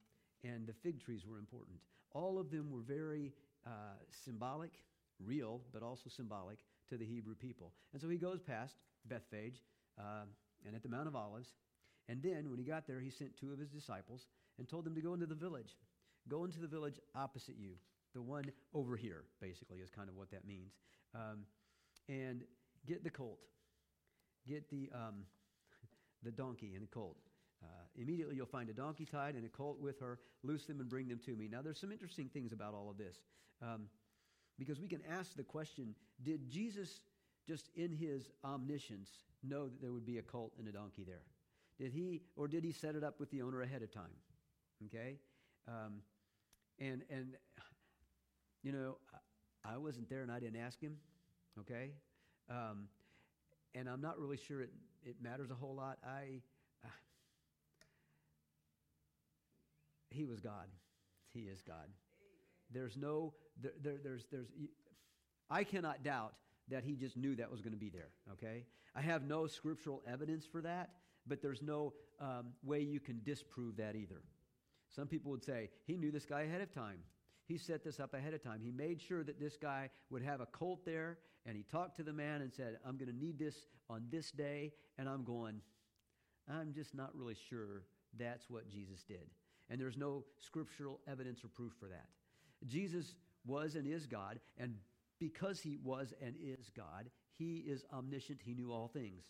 and 0.44 0.66
the 0.66 0.74
fig 0.82 1.00
trees 1.00 1.24
were 1.26 1.38
important. 1.38 1.78
All 2.12 2.38
of 2.38 2.50
them 2.50 2.70
were 2.70 2.82
very 2.82 3.32
uh, 3.66 3.96
symbolic, 4.24 4.72
real, 5.24 5.62
but 5.72 5.82
also 5.82 6.10
symbolic 6.10 6.58
to 6.90 6.98
the 6.98 7.06
Hebrew 7.06 7.34
people. 7.34 7.72
And 7.92 8.02
so 8.02 8.08
he 8.08 8.18
goes 8.18 8.40
past 8.40 8.76
Bethphage 9.08 9.62
uh, 9.98 10.24
and 10.66 10.74
at 10.74 10.82
the 10.82 10.88
Mount 10.88 11.08
of 11.08 11.16
Olives. 11.16 11.48
And 12.08 12.22
then 12.22 12.50
when 12.50 12.58
he 12.58 12.64
got 12.64 12.86
there, 12.86 13.00
he 13.00 13.10
sent 13.10 13.36
two 13.36 13.52
of 13.52 13.58
his 13.58 13.70
disciples 13.70 14.26
and 14.58 14.68
told 14.68 14.84
them 14.84 14.94
to 14.94 15.00
go 15.00 15.14
into 15.14 15.26
the 15.26 15.34
village. 15.34 15.76
Go 16.28 16.44
into 16.44 16.60
the 16.60 16.66
village 16.66 17.00
opposite 17.14 17.56
you. 17.58 17.74
The 18.14 18.22
one 18.22 18.44
over 18.74 18.96
here, 18.96 19.24
basically, 19.40 19.78
is 19.78 19.90
kind 19.90 20.08
of 20.08 20.16
what 20.16 20.30
that 20.30 20.46
means. 20.46 20.72
Um, 21.14 21.44
and 22.08 22.42
get 22.86 23.02
the 23.04 23.10
colt. 23.10 23.38
Get 24.46 24.68
the, 24.70 24.90
um, 24.94 25.24
the 26.22 26.30
donkey 26.30 26.72
and 26.74 26.82
the 26.82 26.88
colt. 26.88 27.16
Uh, 27.62 27.84
immediately 27.96 28.34
you'll 28.34 28.46
find 28.46 28.68
a 28.68 28.72
donkey 28.72 29.06
tied 29.06 29.34
and 29.36 29.44
a 29.46 29.48
colt 29.48 29.78
with 29.80 29.98
her. 30.00 30.18
Loose 30.42 30.66
them 30.66 30.80
and 30.80 30.88
bring 30.88 31.08
them 31.08 31.20
to 31.24 31.36
me. 31.36 31.48
Now, 31.50 31.62
there's 31.62 31.78
some 31.78 31.92
interesting 31.92 32.28
things 32.28 32.52
about 32.52 32.74
all 32.74 32.90
of 32.90 32.98
this. 32.98 33.16
Um, 33.62 33.82
because 34.58 34.80
we 34.80 34.88
can 34.88 35.00
ask 35.10 35.34
the 35.34 35.42
question 35.42 35.94
did 36.22 36.50
Jesus, 36.50 37.00
just 37.46 37.70
in 37.74 37.92
his 37.92 38.30
omniscience, 38.44 39.10
know 39.42 39.64
that 39.64 39.80
there 39.80 39.92
would 39.92 40.06
be 40.06 40.18
a 40.18 40.22
colt 40.22 40.52
and 40.58 40.68
a 40.68 40.72
donkey 40.72 41.04
there? 41.04 41.22
Did 41.78 41.92
he, 41.92 42.22
or 42.36 42.46
did 42.48 42.64
he 42.64 42.72
set 42.72 42.94
it 42.94 43.02
up 43.02 43.18
with 43.18 43.30
the 43.30 43.42
owner 43.42 43.62
ahead 43.62 43.82
of 43.82 43.92
time? 43.92 44.14
Okay? 44.86 45.16
Um, 45.66 46.02
and, 46.78 47.02
and, 47.10 47.34
you 48.62 48.72
know, 48.72 48.98
I 49.64 49.76
wasn't 49.76 50.08
there 50.08 50.22
and 50.22 50.30
I 50.30 50.40
didn't 50.40 50.60
ask 50.60 50.80
him, 50.80 50.96
okay? 51.60 51.92
Um, 52.50 52.88
and 53.74 53.88
I'm 53.88 54.00
not 54.00 54.18
really 54.18 54.36
sure 54.36 54.60
it, 54.60 54.70
it 55.04 55.16
matters 55.22 55.50
a 55.50 55.54
whole 55.54 55.74
lot. 55.74 55.98
I, 56.06 56.40
he 60.10 60.24
was 60.24 60.40
God. 60.40 60.66
He 61.32 61.40
is 61.42 61.62
God. 61.62 61.88
There's 62.72 62.96
no, 62.96 63.34
there, 63.60 63.72
there, 63.82 63.96
there's, 64.02 64.26
there's, 64.30 64.48
I 65.50 65.64
cannot 65.64 66.02
doubt 66.02 66.34
that 66.68 66.84
he 66.84 66.94
just 66.94 67.16
knew 67.16 67.34
that 67.36 67.50
was 67.50 67.60
going 67.60 67.72
to 67.72 67.78
be 67.78 67.90
there, 67.90 68.10
okay? 68.32 68.64
I 68.94 69.00
have 69.00 69.22
no 69.22 69.46
scriptural 69.46 70.02
evidence 70.06 70.46
for 70.46 70.60
that, 70.62 70.90
but 71.26 71.42
there's 71.42 71.62
no 71.62 71.92
um, 72.20 72.52
way 72.62 72.80
you 72.80 73.00
can 73.00 73.20
disprove 73.24 73.76
that 73.76 73.96
either. 73.96 74.22
Some 74.94 75.06
people 75.06 75.30
would 75.30 75.44
say, 75.44 75.70
he 75.86 75.96
knew 75.96 76.10
this 76.10 76.26
guy 76.26 76.42
ahead 76.42 76.60
of 76.60 76.72
time. 76.72 76.98
He 77.46 77.58
set 77.58 77.82
this 77.82 77.98
up 77.98 78.14
ahead 78.14 78.34
of 78.34 78.42
time. 78.42 78.60
He 78.62 78.70
made 78.70 79.00
sure 79.00 79.24
that 79.24 79.40
this 79.40 79.56
guy 79.56 79.90
would 80.10 80.22
have 80.22 80.40
a 80.40 80.46
colt 80.46 80.84
there, 80.84 81.18
and 81.46 81.56
he 81.56 81.64
talked 81.64 81.96
to 81.96 82.02
the 82.02 82.12
man 82.12 82.42
and 82.42 82.52
said, 82.52 82.78
I'm 82.86 82.96
going 82.96 83.10
to 83.10 83.18
need 83.18 83.38
this 83.38 83.66
on 83.90 84.04
this 84.10 84.30
day. 84.30 84.72
And 84.98 85.08
I'm 85.08 85.24
going, 85.24 85.60
I'm 86.48 86.72
just 86.72 86.94
not 86.94 87.10
really 87.14 87.36
sure 87.48 87.82
that's 88.18 88.48
what 88.48 88.68
Jesus 88.68 89.02
did. 89.02 89.30
And 89.70 89.80
there's 89.80 89.96
no 89.96 90.24
scriptural 90.38 91.00
evidence 91.10 91.42
or 91.42 91.48
proof 91.48 91.72
for 91.80 91.88
that. 91.88 92.06
Jesus 92.66 93.14
was 93.46 93.74
and 93.74 93.86
is 93.86 94.06
God, 94.06 94.38
and 94.58 94.76
because 95.22 95.60
he 95.60 95.78
was 95.84 96.12
and 96.20 96.34
is 96.42 96.68
God, 96.76 97.08
he 97.38 97.58
is 97.58 97.84
omniscient. 97.94 98.40
He 98.44 98.54
knew 98.54 98.72
all 98.72 98.88
things. 98.88 99.22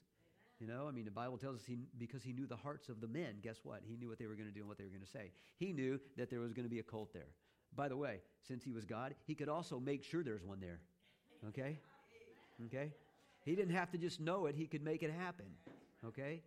You 0.58 0.66
know, 0.66 0.86
I 0.88 0.90
mean, 0.90 1.04
the 1.04 1.10
Bible 1.10 1.36
tells 1.36 1.56
us 1.56 1.66
he, 1.66 1.80
because 1.98 2.22
he 2.22 2.32
knew 2.32 2.46
the 2.46 2.56
hearts 2.56 2.88
of 2.88 3.02
the 3.02 3.08
men, 3.08 3.34
guess 3.42 3.58
what? 3.62 3.80
He 3.84 3.96
knew 3.96 4.08
what 4.08 4.18
they 4.18 4.26
were 4.26 4.34
going 4.34 4.48
to 4.48 4.54
do 4.54 4.60
and 4.60 4.68
what 4.68 4.78
they 4.78 4.84
were 4.84 4.90
going 4.90 5.02
to 5.02 5.10
say. 5.10 5.32
He 5.58 5.70
knew 5.70 6.00
that 6.16 6.30
there 6.30 6.40
was 6.40 6.54
going 6.54 6.64
to 6.64 6.70
be 6.70 6.78
a 6.78 6.82
cult 6.82 7.12
there. 7.12 7.34
By 7.76 7.88
the 7.88 7.96
way, 7.96 8.20
since 8.46 8.64
he 8.64 8.72
was 8.72 8.86
God, 8.86 9.14
he 9.26 9.34
could 9.34 9.50
also 9.50 9.78
make 9.78 10.02
sure 10.02 10.22
there's 10.22 10.44
one 10.44 10.60
there. 10.60 10.80
Okay? 11.48 11.78
Okay? 12.66 12.92
He 13.44 13.54
didn't 13.54 13.74
have 13.74 13.90
to 13.90 13.98
just 13.98 14.18
know 14.18 14.46
it, 14.46 14.54
he 14.54 14.66
could 14.66 14.82
make 14.82 15.02
it 15.02 15.12
happen. 15.12 15.46
Okay? 16.06 16.40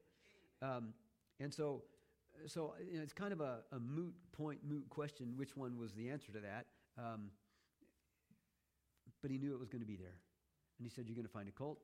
Um, 0.62 0.94
and 1.40 1.54
so, 1.54 1.84
so 2.48 2.74
you 2.90 2.98
know, 2.98 3.04
it's 3.04 3.14
kind 3.14 3.34
of 3.34 3.42
a, 3.42 3.60
a, 3.74 3.80
moot 3.80 4.14
point, 4.32 4.60
moot 4.68 4.90
question 4.90 5.34
which 5.36 5.56
one 5.56 5.78
was 5.78 5.94
the 5.94 6.10
answer 6.10 6.32
to 6.32 6.40
that. 6.40 6.66
Um, 6.98 7.30
but 9.26 9.32
he 9.32 9.40
knew 9.40 9.56
it 9.56 9.60
was 9.60 9.70
going 9.70 9.82
to 9.82 9.88
be 9.88 9.96
there. 9.96 10.20
And 10.78 10.86
he 10.86 10.90
said, 10.92 11.06
You're 11.08 11.16
going 11.16 11.26
to 11.26 11.34
find 11.34 11.50
a 11.50 11.52
colt, 11.52 11.80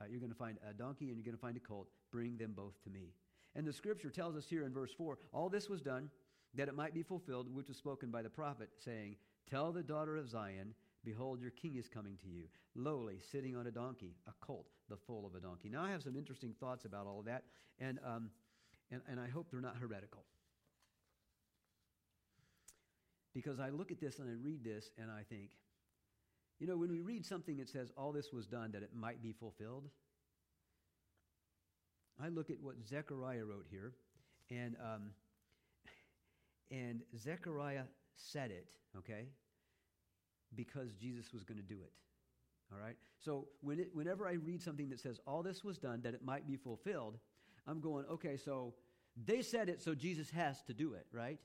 uh, 0.00 0.06
you're 0.08 0.20
going 0.20 0.32
to 0.32 0.38
find 0.38 0.56
a 0.66 0.72
donkey, 0.72 1.08
and 1.08 1.18
you're 1.18 1.24
going 1.24 1.36
to 1.36 1.40
find 1.40 1.54
a 1.54 1.60
colt. 1.60 1.86
Bring 2.10 2.38
them 2.38 2.54
both 2.56 2.82
to 2.84 2.88
me. 2.88 3.12
And 3.54 3.66
the 3.66 3.74
scripture 3.74 4.08
tells 4.08 4.36
us 4.36 4.46
here 4.48 4.64
in 4.64 4.72
verse 4.72 4.94
4 4.96 5.18
all 5.34 5.50
this 5.50 5.68
was 5.68 5.82
done 5.82 6.08
that 6.54 6.66
it 6.66 6.74
might 6.74 6.94
be 6.94 7.02
fulfilled, 7.02 7.54
which 7.54 7.68
was 7.68 7.76
spoken 7.76 8.10
by 8.10 8.22
the 8.22 8.30
prophet, 8.30 8.70
saying, 8.82 9.16
Tell 9.50 9.70
the 9.70 9.82
daughter 9.82 10.16
of 10.16 10.30
Zion, 10.30 10.72
Behold, 11.04 11.42
your 11.42 11.50
king 11.50 11.76
is 11.76 11.90
coming 11.90 12.16
to 12.22 12.28
you, 12.30 12.44
lowly, 12.74 13.18
sitting 13.30 13.54
on 13.54 13.66
a 13.66 13.70
donkey, 13.70 14.16
a 14.26 14.32
colt, 14.40 14.68
the 14.88 14.96
foal 14.96 15.26
of 15.26 15.34
a 15.34 15.46
donkey. 15.46 15.68
Now, 15.68 15.82
I 15.82 15.90
have 15.90 16.02
some 16.02 16.16
interesting 16.16 16.54
thoughts 16.58 16.86
about 16.86 17.06
all 17.06 17.18
of 17.18 17.26
that, 17.26 17.44
and, 17.78 17.98
um, 18.02 18.30
and, 18.90 19.02
and 19.10 19.20
I 19.20 19.28
hope 19.28 19.50
they're 19.50 19.60
not 19.60 19.76
heretical. 19.76 20.24
Because 23.34 23.60
I 23.60 23.68
look 23.68 23.90
at 23.90 24.00
this 24.00 24.20
and 24.20 24.30
I 24.30 24.32
read 24.42 24.64
this 24.64 24.90
and 24.96 25.10
I 25.10 25.22
think, 25.28 25.50
you 26.58 26.66
know, 26.66 26.76
when 26.76 26.90
we 26.90 27.00
read 27.00 27.24
something 27.24 27.56
that 27.58 27.68
says 27.68 27.92
all 27.96 28.12
this 28.12 28.32
was 28.32 28.46
done 28.46 28.72
that 28.72 28.82
it 28.82 28.90
might 28.94 29.22
be 29.22 29.32
fulfilled, 29.32 29.84
I 32.22 32.28
look 32.28 32.50
at 32.50 32.60
what 32.60 32.74
Zechariah 32.86 33.44
wrote 33.44 33.66
here, 33.70 33.92
and 34.50 34.76
um, 34.82 35.10
and 36.70 37.02
Zechariah 37.16 37.84
said 38.16 38.50
it, 38.50 38.68
okay, 38.96 39.28
because 40.54 40.92
Jesus 40.94 41.32
was 41.32 41.44
going 41.44 41.58
to 41.58 41.64
do 41.64 41.76
it. 41.82 41.92
All 42.72 42.78
right? 42.78 42.96
So 43.18 43.48
when 43.60 43.78
it, 43.80 43.90
whenever 43.92 44.28
I 44.28 44.32
read 44.32 44.62
something 44.62 44.88
that 44.90 45.00
says 45.00 45.20
all 45.26 45.42
this 45.42 45.64
was 45.64 45.78
done 45.78 46.00
that 46.02 46.14
it 46.14 46.24
might 46.24 46.46
be 46.46 46.56
fulfilled, 46.56 47.18
I'm 47.66 47.80
going, 47.80 48.04
okay, 48.10 48.36
so 48.36 48.74
they 49.26 49.42
said 49.42 49.68
it, 49.68 49.82
so 49.82 49.94
Jesus 49.94 50.30
has 50.30 50.62
to 50.64 50.74
do 50.74 50.94
it, 50.94 51.06
right? 51.12 51.38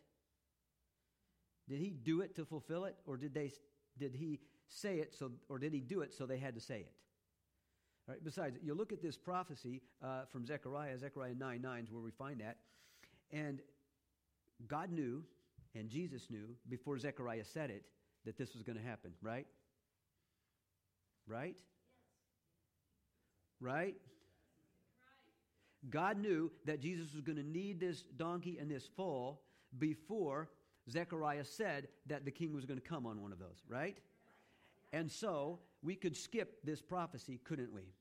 Did 1.69 1.79
he 1.79 1.89
do 1.91 2.21
it 2.21 2.35
to 2.35 2.45
fulfill 2.45 2.85
it, 2.85 2.95
or 3.05 3.17
did, 3.17 3.33
they, 3.33 3.51
did 3.97 4.13
he 4.13 4.39
say 4.67 4.97
it, 4.97 5.13
so, 5.17 5.31
or 5.49 5.59
did 5.59 5.73
he 5.73 5.79
do 5.79 6.01
it 6.01 6.13
so 6.13 6.25
they 6.25 6.37
had 6.37 6.55
to 6.55 6.61
say 6.61 6.79
it? 6.79 6.93
All 8.07 8.13
right, 8.13 8.23
besides, 8.23 8.57
you 8.61 8.73
look 8.73 8.91
at 8.91 9.01
this 9.01 9.17
prophecy 9.17 9.81
uh, 10.03 10.25
from 10.31 10.45
Zechariah, 10.45 10.97
Zechariah 10.97 11.35
9 11.35 11.61
9 11.61 11.83
is 11.83 11.91
where 11.91 12.01
we 12.01 12.11
find 12.11 12.41
that. 12.41 12.57
And 13.31 13.59
God 14.67 14.91
knew, 14.91 15.23
and 15.73 15.89
Jesus 15.89 16.27
knew, 16.29 16.55
before 16.69 16.97
Zechariah 16.97 17.45
said 17.45 17.69
it, 17.69 17.85
that 18.25 18.37
this 18.37 18.53
was 18.53 18.63
going 18.63 18.77
to 18.77 18.83
happen, 18.83 19.11
right? 19.21 19.47
Right? 21.27 21.57
Right? 23.59 23.95
God 25.89 26.17
knew 26.17 26.51
that 26.65 26.79
Jesus 26.79 27.13
was 27.13 27.21
going 27.21 27.37
to 27.37 27.43
need 27.43 27.79
this 27.79 28.03
donkey 28.17 28.57
and 28.59 28.69
this 28.69 28.87
foal 28.95 29.41
before 29.79 30.49
Zechariah 30.89 31.45
said 31.45 31.87
that 32.07 32.25
the 32.25 32.31
king 32.31 32.53
was 32.53 32.65
going 32.65 32.79
to 32.79 32.85
come 32.85 33.05
on 33.05 33.21
one 33.21 33.31
of 33.31 33.39
those, 33.39 33.63
right? 33.67 33.97
And 34.93 35.11
so 35.11 35.59
we 35.81 35.95
could 35.95 36.15
skip 36.15 36.63
this 36.63 36.81
prophecy, 36.81 37.41
couldn't 37.43 37.73
we? 37.73 37.93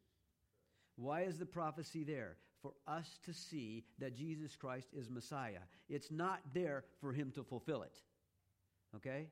Why 0.96 1.22
is 1.22 1.38
the 1.38 1.46
prophecy 1.46 2.04
there? 2.04 2.36
For 2.60 2.74
us 2.86 3.18
to 3.24 3.32
see 3.32 3.82
that 3.98 4.14
Jesus 4.14 4.54
Christ 4.54 4.88
is 4.94 5.10
Messiah. 5.10 5.62
It's 5.88 6.12
not 6.12 6.40
there 6.54 6.84
for 7.00 7.12
him 7.12 7.32
to 7.32 7.42
fulfill 7.42 7.82
it. 7.82 7.96
Okay? 8.94 9.26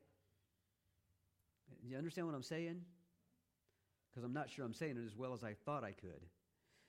Do 1.85 1.89
you 1.89 1.97
understand 1.97 2.27
what 2.27 2.35
I'm 2.35 2.43
saying? 2.43 2.81
Because 4.11 4.25
I'm 4.25 4.33
not 4.33 4.51
sure 4.51 4.65
I'm 4.65 4.75
saying 4.75 4.97
it 4.97 5.07
as 5.07 5.17
well 5.17 5.33
as 5.33 5.45
I 5.45 5.55
thought 5.65 5.85
I 5.85 5.93
could. 5.93 6.27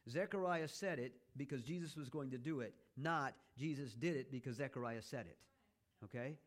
Zechariah 0.10 0.68
said 0.68 0.98
it 0.98 1.13
because 1.38 1.62
Jesus 1.62 1.96
was 1.96 2.10
going 2.10 2.32
to 2.32 2.38
do 2.38 2.62
it, 2.62 2.74
not 2.98 3.36
Jesus 3.58 3.94
did 3.94 4.16
it 4.16 4.32
because 4.32 4.56
Zechariah 4.56 5.04
said 5.04 5.28
it. 5.28 5.38
Okay? 6.06 6.38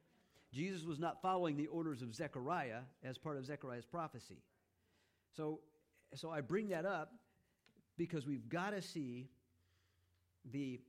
Jesus 0.54 0.84
was 0.84 1.00
not 1.00 1.20
following 1.20 1.56
the 1.56 1.66
orders 1.66 2.00
of 2.00 2.14
Zechariah 2.14 2.80
as 3.02 3.18
part 3.18 3.36
of 3.36 3.44
Zechariah's 3.44 3.84
prophecy. 3.84 4.38
So, 5.36 5.60
so 6.14 6.30
I 6.30 6.40
bring 6.40 6.68
that 6.68 6.86
up 6.86 7.12
because 7.98 8.26
we've 8.26 8.48
got 8.48 8.70
to 8.70 8.80
see 8.80 9.28
the 10.52 10.80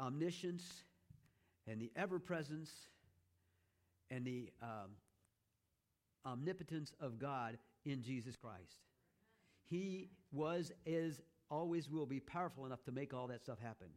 omniscience 0.00 0.64
and 1.68 1.80
the 1.80 1.92
ever 1.94 2.18
presence 2.18 2.70
and 4.10 4.24
the 4.24 4.50
um, 4.62 4.90
omnipotence 6.26 6.92
of 7.00 7.18
God 7.20 7.56
in 7.84 8.02
Jesus 8.02 8.34
Christ. 8.36 8.80
He 9.68 10.08
was, 10.32 10.72
is, 10.86 11.20
always 11.50 11.88
will 11.88 12.06
be 12.06 12.20
powerful 12.20 12.66
enough 12.66 12.82
to 12.84 12.92
make 12.92 13.14
all 13.14 13.26
that 13.28 13.40
stuff 13.40 13.58
happen. 13.60 13.88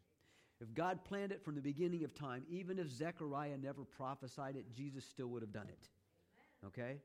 If 0.62 0.74
God 0.76 1.04
planned 1.04 1.32
it 1.32 1.44
from 1.44 1.56
the 1.56 1.62
beginning 1.62 2.04
of 2.04 2.14
time, 2.14 2.44
even 2.48 2.78
if 2.78 2.88
Zechariah 2.90 3.58
never 3.58 3.84
prophesied 3.84 4.56
it, 4.56 4.72
Jesus 4.72 5.04
still 5.06 5.28
would 5.28 5.42
have 5.42 5.52
done 5.52 5.68
it. 5.68 5.90
Okay? 6.68 6.98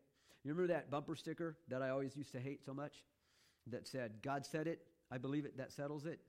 You 0.44 0.52
remember 0.52 0.75
that 0.75 0.90
bumper 0.90 1.16
sticker 1.16 1.56
that 1.68 1.80
I 1.80 1.88
always 1.88 2.14
used 2.16 2.32
to 2.32 2.40
hate 2.40 2.64
so 2.64 2.75
much? 2.75 3.02
That 3.68 3.88
said, 3.88 4.22
God 4.22 4.44
said 4.44 4.66
it, 4.66 4.80
I 5.10 5.18
believe 5.18 5.46
it, 5.46 5.56
that 5.56 5.72
settles 5.72 6.04
it. 6.04 6.20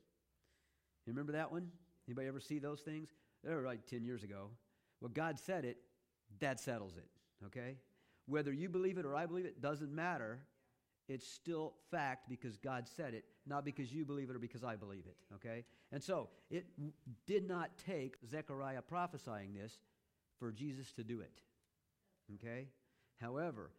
You 1.06 1.14
remember 1.14 1.34
that 1.34 1.52
one? 1.52 1.70
Anybody 2.08 2.28
ever 2.28 2.40
see 2.40 2.60
those 2.60 2.80
things? 2.80 3.10
They 3.44 3.54
were 3.54 3.62
like 3.62 3.86
10 3.86 4.04
years 4.04 4.24
ago. 4.24 4.50
Well, 5.02 5.12
God 5.14 5.38
said 5.38 5.66
it, 5.66 5.78
that 6.40 6.60
settles 6.60 6.98
it. 6.98 7.08
Okay? 7.46 7.76
Whether 8.26 8.54
you 8.54 8.70
believe 8.70 8.98
it 8.98 9.06
or 9.06 9.16
I 9.16 9.26
believe 9.26 9.46
it 9.46 9.62
doesn't 9.62 9.94
matter. 9.94 10.40
It's 11.08 11.28
still 11.28 11.74
fact 11.90 12.28
because 12.28 12.58
God 12.58 12.86
said 12.88 13.14
it, 13.14 13.24
not 13.46 13.64
because 13.64 13.94
you 13.94 14.04
believe 14.06 14.30
it 14.30 14.36
or 14.36 14.40
because 14.40 14.64
I 14.64 14.76
believe 14.76 15.06
it. 15.06 15.16
Okay? 15.36 15.64
And 15.92 16.04
so 16.04 16.30
it 16.52 16.66
did 17.26 17.48
not 17.48 17.72
take 17.86 18.18
Zechariah 18.30 18.82
prophesying 18.82 19.54
this 19.54 19.80
for 20.38 20.52
Jesus 20.52 20.92
to 20.94 21.04
do 21.04 21.22
it. 21.22 21.42
Okay? 22.36 22.68
However, 23.22 23.72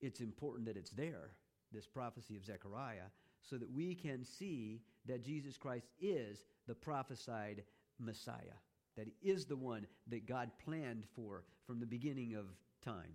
it's 0.00 0.20
important 0.20 0.66
that 0.66 0.76
it's 0.76 0.90
there, 0.90 1.30
this 1.72 1.86
prophecy 1.86 2.36
of 2.36 2.44
Zechariah, 2.44 3.08
so 3.42 3.56
that 3.56 3.70
we 3.70 3.94
can 3.94 4.24
see 4.24 4.82
that 5.06 5.24
Jesus 5.24 5.56
Christ 5.56 5.86
is 5.98 6.44
the 6.66 6.74
prophesied 6.74 7.64
Messiah, 7.98 8.58
that 8.96 9.06
he 9.06 9.28
is 9.28 9.46
the 9.46 9.56
one 9.56 9.86
that 10.08 10.26
God 10.26 10.50
planned 10.62 11.04
for 11.14 11.44
from 11.66 11.80
the 11.80 11.86
beginning 11.86 12.34
of 12.34 12.46
time, 12.84 13.12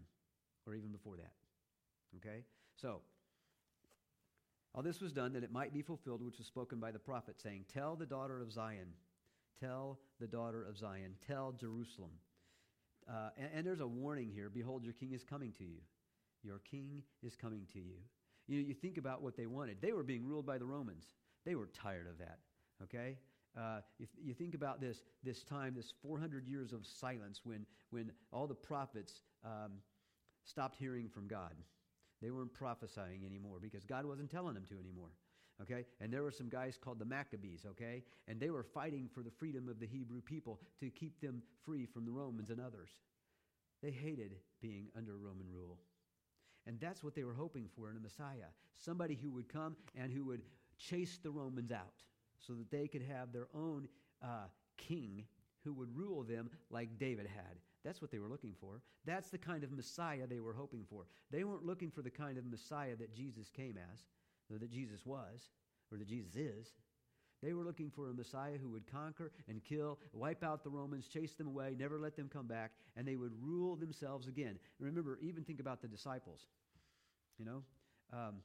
or 0.65 0.73
even 0.73 0.91
before 0.91 1.17
that. 1.17 1.33
Okay? 2.17 2.43
So, 2.75 3.01
all 4.75 4.83
this 4.83 4.99
was 4.99 5.13
done 5.13 5.31
that 5.33 5.43
it 5.43 5.53
might 5.53 5.73
be 5.73 5.81
fulfilled, 5.81 6.21
which 6.21 6.37
was 6.37 6.47
spoken 6.47 6.79
by 6.79 6.91
the 6.91 6.99
prophet, 6.99 7.39
saying, 7.41 7.63
Tell 7.73 7.95
the 7.95 8.05
daughter 8.05 8.41
of 8.41 8.51
Zion, 8.51 8.89
tell 9.61 9.99
the 10.19 10.27
daughter 10.27 10.65
of 10.67 10.77
Zion, 10.77 11.15
tell 11.25 11.53
Jerusalem. 11.53 12.11
Uh, 13.09 13.29
and, 13.37 13.49
and, 13.55 13.67
there's 13.67 13.79
a 13.79 13.87
warning 13.87 14.31
here 14.33 14.49
Behold, 14.49 14.83
your 14.83 14.93
king 14.93 15.13
is 15.13 15.23
coming 15.23 15.53
to 15.53 15.63
you. 15.63 15.77
Your 16.43 16.59
king 16.59 17.03
is 17.23 17.35
coming 17.35 17.67
to 17.71 17.79
you. 17.79 17.95
You, 18.47 18.59
you 18.59 18.73
think 18.73 18.97
about 18.97 19.21
what 19.21 19.37
they 19.37 19.45
wanted. 19.45 19.77
They 19.81 19.93
were 19.93 20.03
being 20.03 20.25
ruled 20.25 20.45
by 20.45 20.57
the 20.57 20.65
Romans, 20.65 21.05
they 21.45 21.55
were 21.55 21.67
tired 21.67 22.07
of 22.07 22.17
that. 22.17 22.39
Okay? 22.83 23.17
Uh, 23.57 23.79
if 23.99 24.09
you 24.21 24.33
think 24.33 24.53
about 24.53 24.81
this, 24.81 25.03
this 25.23 25.41
time, 25.43 25.73
this 25.73 25.93
400 26.01 26.45
years 26.45 26.73
of 26.73 26.85
silence 26.85 27.39
when, 27.45 27.65
when 27.89 28.11
all 28.33 28.47
the 28.47 28.55
prophets 28.55 29.21
um, 29.45 29.71
stopped 30.43 30.75
hearing 30.77 31.07
from 31.07 31.27
God. 31.27 31.53
They 32.21 32.31
weren't 32.31 32.53
prophesying 32.53 33.25
anymore 33.25 33.57
because 33.61 33.85
God 33.85 34.05
wasn't 34.05 34.31
telling 34.31 34.53
them 34.53 34.65
to 34.69 34.79
anymore. 34.79 35.11
Okay? 35.61 35.85
And 36.01 36.11
there 36.11 36.23
were 36.23 36.31
some 36.31 36.49
guys 36.49 36.77
called 36.77 36.99
the 36.99 37.05
Maccabees, 37.05 37.65
okay? 37.65 38.03
And 38.27 38.39
they 38.39 38.49
were 38.49 38.63
fighting 38.63 39.09
for 39.13 39.23
the 39.23 39.31
freedom 39.31 39.69
of 39.69 39.79
the 39.79 39.87
Hebrew 39.87 40.21
people 40.21 40.59
to 40.81 40.89
keep 40.89 41.21
them 41.21 41.41
free 41.63 41.85
from 41.85 42.05
the 42.05 42.11
Romans 42.11 42.49
and 42.49 42.59
others. 42.59 42.89
They 43.81 43.91
hated 43.91 44.35
being 44.61 44.87
under 44.97 45.17
Roman 45.17 45.47
rule. 45.49 45.77
And 46.67 46.79
that's 46.79 47.03
what 47.03 47.15
they 47.15 47.23
were 47.23 47.33
hoping 47.33 47.69
for 47.75 47.89
in 47.89 47.97
a 47.97 47.99
Messiah 47.99 48.51
somebody 48.77 49.15
who 49.15 49.31
would 49.31 49.47
come 49.47 49.75
and 49.95 50.11
who 50.11 50.25
would 50.25 50.41
chase 50.77 51.19
the 51.23 51.31
Romans 51.31 51.71
out 51.71 52.03
so 52.45 52.53
that 52.53 52.69
they 52.71 52.87
could 52.87 53.01
have 53.01 53.31
their 53.31 53.47
own 53.53 53.87
uh, 54.21 54.47
king 54.77 55.23
who 55.63 55.73
would 55.73 55.95
rule 55.95 56.23
them 56.23 56.49
like 56.69 56.99
David 56.99 57.27
had. 57.27 57.57
That's 57.85 58.01
what 58.01 58.09
they 58.11 58.17
were 58.17 58.27
looking 58.27 58.55
for. 58.59 58.81
That's 59.05 59.29
the 59.29 59.37
kind 59.37 59.63
of 59.63 59.71
Messiah 59.71 60.25
they 60.27 60.39
were 60.39 60.53
hoping 60.53 60.83
for. 60.89 61.05
They 61.29 61.43
weren't 61.43 61.65
looking 61.65 61.91
for 61.91 62.01
the 62.01 62.09
kind 62.09 62.37
of 62.37 62.45
Messiah 62.45 62.95
that 62.95 63.13
Jesus 63.13 63.49
came 63.49 63.77
as, 63.77 63.99
or 64.51 64.57
that 64.57 64.71
Jesus 64.71 65.05
was, 65.05 65.49
or 65.91 65.99
that 65.99 66.07
Jesus 66.07 66.35
is. 66.35 66.73
They 67.43 67.53
were 67.53 67.63
looking 67.63 67.91
for 67.91 68.09
a 68.09 68.13
Messiah 68.13 68.57
who 68.59 68.69
would 68.69 68.91
conquer 68.91 69.31
and 69.47 69.63
kill, 69.63 69.99
wipe 70.13 70.43
out 70.43 70.63
the 70.63 70.69
Romans, 70.69 71.07
chase 71.07 71.35
them 71.35 71.45
away, 71.45 71.75
never 71.77 71.99
let 71.99 72.15
them 72.15 72.27
come 72.27 72.47
back, 72.47 72.71
and 72.97 73.07
they 73.07 73.17
would 73.17 73.33
rule 73.39 73.75
themselves 73.75 74.27
again. 74.27 74.57
And 74.79 74.87
Remember, 74.87 75.19
even 75.21 75.43
think 75.43 75.59
about 75.59 75.81
the 75.81 75.87
disciples. 75.87 76.47
You 77.37 77.45
know, 77.45 77.63
um, 78.11 78.35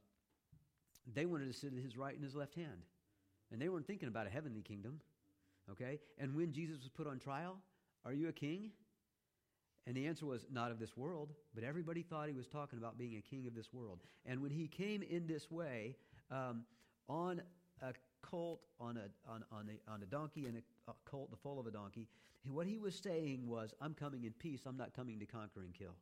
they 1.15 1.25
wanted 1.25 1.47
to 1.47 1.59
sit 1.59 1.73
at 1.73 1.83
his 1.83 1.97
right 1.97 2.15
and 2.15 2.23
his 2.23 2.35
left 2.35 2.55
hand. 2.55 2.85
And 3.51 3.61
they 3.61 3.71
weren't 3.71 3.87
thinking 3.87 4.09
about 4.09 4.27
a 4.27 4.31
heavenly 4.31 4.61
kingdom. 4.61 5.01
Okay? 5.71 5.99
And 6.19 6.35
when 6.35 6.53
Jesus 6.53 6.79
was 6.81 6.89
put 6.89 7.07
on 7.07 7.19
trial, 7.19 7.57
are 8.05 8.13
you 8.13 8.29
a 8.29 8.33
king? 8.33 8.71
And 9.87 9.97
the 9.97 10.07
answer 10.07 10.27
was, 10.27 10.47
not 10.53 10.71
of 10.71 10.79
this 10.79 10.97
world. 10.97 11.33
But 11.55 11.65
everybody 11.65 12.03
thought 12.03 12.29
he 12.29 12.35
was 12.35 12.47
talking 12.47 12.79
about 12.79 12.99
being 12.99 13.17
a 13.17 13.21
king 13.21 13.47
of 13.47 13.55
this 13.55 13.73
world. 13.73 14.01
And 14.27 14.41
when 14.41 14.51
he 14.51 14.69
came 14.69 15.03
in 15.03 15.27
this 15.27 15.51
way, 15.51 15.97
um, 16.31 16.65
on 17.09 17.43
a 17.83 17.93
colt, 18.23 18.61
on 18.79 18.97
a, 18.97 19.31
on, 19.31 19.45
on, 19.51 19.71
a, 19.71 19.91
on 19.91 20.03
a 20.03 20.07
donkey, 20.07 20.47
and 20.47 20.59
a, 20.89 20.93
colt, 21.05 21.31
the 21.31 21.37
foal 21.37 21.59
of 21.59 21.67
a 21.67 21.71
donkey, 21.71 22.09
what 22.45 22.67
he 22.67 22.79
was 22.79 22.95
saying 22.95 23.47
was, 23.47 23.75
I'm 23.81 23.95
coming 23.95 24.25
in 24.25 24.33
peace. 24.33 24.61
I'm 24.67 24.77
not 24.77 24.95
coming 24.95 25.19
to 25.19 25.27
conquer 25.27 25.63
and 25.63 25.75
kill. 25.75 25.95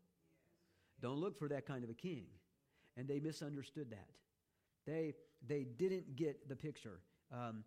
Don't 1.01 1.19
look 1.19 1.39
for 1.39 1.49
that 1.49 1.67
kind 1.67 1.85
of 1.85 1.91
a 1.91 1.95
king. 1.95 2.25
And 2.97 3.07
they 3.07 3.21
misunderstood 3.21 3.91
that. 3.91 4.09
They, 4.87 5.15
they 5.47 5.65
didn't 5.65 6.17
get 6.17 6.49
the 6.49 6.57
picture. 6.57 7.01
Um, 7.33 7.63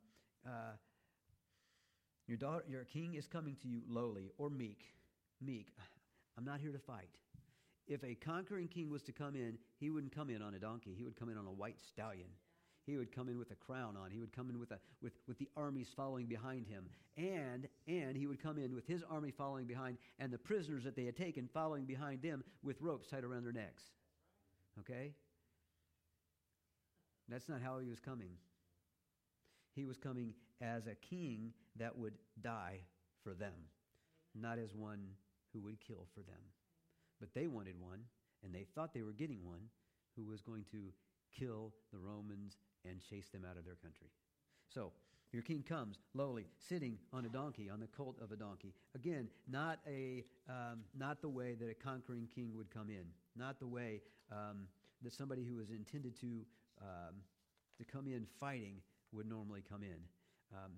uh, 0.45 0.75
your 2.27 2.37
daughter, 2.37 2.63
your 2.67 2.83
king 2.83 3.15
is 3.15 3.27
coming 3.27 3.55
to 3.61 3.67
you 3.67 3.81
lowly 3.87 4.31
or 4.37 4.49
meek. 4.49 4.93
Meek. 5.41 5.67
I'm 6.41 6.51
not 6.51 6.59
here 6.59 6.71
to 6.71 6.79
fight. 6.79 7.19
If 7.87 8.03
a 8.03 8.15
conquering 8.15 8.67
king 8.67 8.89
was 8.89 9.03
to 9.03 9.11
come 9.11 9.35
in, 9.35 9.59
he 9.79 9.91
wouldn't 9.91 10.15
come 10.15 10.31
in 10.31 10.41
on 10.41 10.55
a 10.55 10.59
donkey. 10.59 10.95
He 10.97 11.03
would 11.03 11.15
come 11.15 11.29
in 11.29 11.37
on 11.37 11.45
a 11.45 11.51
white 11.51 11.79
stallion. 11.87 12.29
He 12.87 12.97
would 12.97 13.13
come 13.13 13.29
in 13.29 13.37
with 13.37 13.51
a 13.51 13.55
crown 13.55 13.95
on. 13.95 14.09
He 14.09 14.19
would 14.19 14.35
come 14.35 14.49
in 14.49 14.59
with, 14.59 14.71
a, 14.71 14.79
with, 15.03 15.13
with 15.27 15.37
the 15.37 15.47
armies 15.55 15.89
following 15.95 16.25
behind 16.25 16.65
him. 16.65 16.85
And, 17.15 17.67
and 17.87 18.17
he 18.17 18.25
would 18.25 18.41
come 18.41 18.57
in 18.57 18.73
with 18.73 18.87
his 18.87 19.03
army 19.07 19.29
following 19.29 19.67
behind 19.67 19.99
and 20.17 20.33
the 20.33 20.39
prisoners 20.39 20.83
that 20.83 20.95
they 20.95 21.05
had 21.05 21.15
taken 21.15 21.47
following 21.53 21.85
behind 21.85 22.23
them 22.23 22.43
with 22.63 22.81
ropes 22.81 23.07
tied 23.07 23.23
around 23.23 23.43
their 23.43 23.53
necks. 23.53 23.83
Okay? 24.79 25.11
That's 27.29 27.47
not 27.49 27.61
how 27.61 27.77
he 27.77 27.87
was 27.87 27.99
coming. 27.99 28.31
He 29.75 29.85
was 29.85 29.97
coming 29.97 30.33
as 30.59 30.87
a 30.87 30.95
king 30.95 31.53
that 31.75 31.95
would 31.95 32.15
die 32.41 32.79
for 33.23 33.35
them, 33.35 33.53
not 34.33 34.57
as 34.57 34.73
one 34.73 35.09
who 35.53 35.61
would 35.61 35.79
kill 35.79 36.07
for 36.13 36.21
them. 36.21 36.41
But 37.19 37.33
they 37.33 37.47
wanted 37.47 37.79
one, 37.79 37.99
and 38.43 38.53
they 38.53 38.65
thought 38.75 38.93
they 38.93 39.03
were 39.03 39.11
getting 39.11 39.45
one 39.45 39.69
who 40.15 40.25
was 40.25 40.41
going 40.41 40.65
to 40.71 40.91
kill 41.37 41.71
the 41.91 41.99
Romans 41.99 42.57
and 42.89 42.99
chase 42.99 43.29
them 43.29 43.45
out 43.49 43.57
of 43.57 43.65
their 43.65 43.75
country. 43.75 44.07
So, 44.73 44.91
your 45.31 45.43
king 45.43 45.63
comes 45.63 45.97
lowly, 46.13 46.47
sitting 46.57 46.97
on 47.13 47.25
a 47.25 47.29
donkey, 47.29 47.69
on 47.69 47.79
the 47.79 47.87
colt 47.87 48.17
of 48.21 48.33
a 48.33 48.35
donkey. 48.35 48.73
Again, 48.95 49.29
not 49.49 49.79
a 49.87 50.25
um, 50.49 50.81
not 50.97 51.21
the 51.21 51.29
way 51.29 51.55
that 51.57 51.69
a 51.69 51.73
conquering 51.73 52.27
king 52.33 52.51
would 52.55 52.69
come 52.69 52.89
in, 52.89 53.05
not 53.37 53.57
the 53.59 53.67
way 53.67 54.01
um, 54.29 54.67
that 55.01 55.13
somebody 55.13 55.45
who 55.45 55.55
was 55.55 55.69
intended 55.69 56.19
to 56.19 56.45
um, 56.81 57.15
to 57.77 57.85
come 57.85 58.07
in 58.07 58.25
fighting 58.39 58.75
would 59.13 59.27
normally 59.27 59.63
come 59.69 59.83
in. 59.83 59.99
Um, 60.53 60.71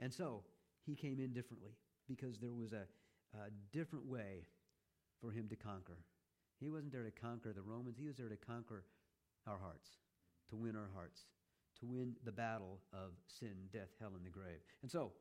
and 0.00 0.12
so 0.12 0.42
he 0.86 0.94
came 0.94 1.20
in 1.20 1.32
differently 1.32 1.72
because 2.08 2.38
there 2.38 2.52
was 2.52 2.72
a, 2.72 2.86
a 3.36 3.50
different 3.72 4.06
way 4.06 4.46
for 5.20 5.30
him 5.30 5.48
to 5.48 5.56
conquer. 5.56 5.98
He 6.60 6.68
wasn't 6.68 6.92
there 6.92 7.02
to 7.02 7.10
conquer 7.10 7.52
the 7.52 7.62
Romans, 7.62 7.96
he 7.98 8.06
was 8.06 8.16
there 8.16 8.28
to 8.28 8.36
conquer 8.36 8.84
our 9.46 9.58
hearts, 9.58 9.88
to 10.50 10.56
win 10.56 10.76
our 10.76 10.90
hearts, 10.94 11.20
to 11.80 11.86
win 11.86 12.14
the 12.24 12.32
battle 12.32 12.78
of 12.92 13.10
sin, 13.26 13.54
death, 13.72 13.90
hell, 14.00 14.12
and 14.16 14.24
the 14.24 14.30
grave. 14.30 14.60
And 14.82 14.90
so, 14.90 15.12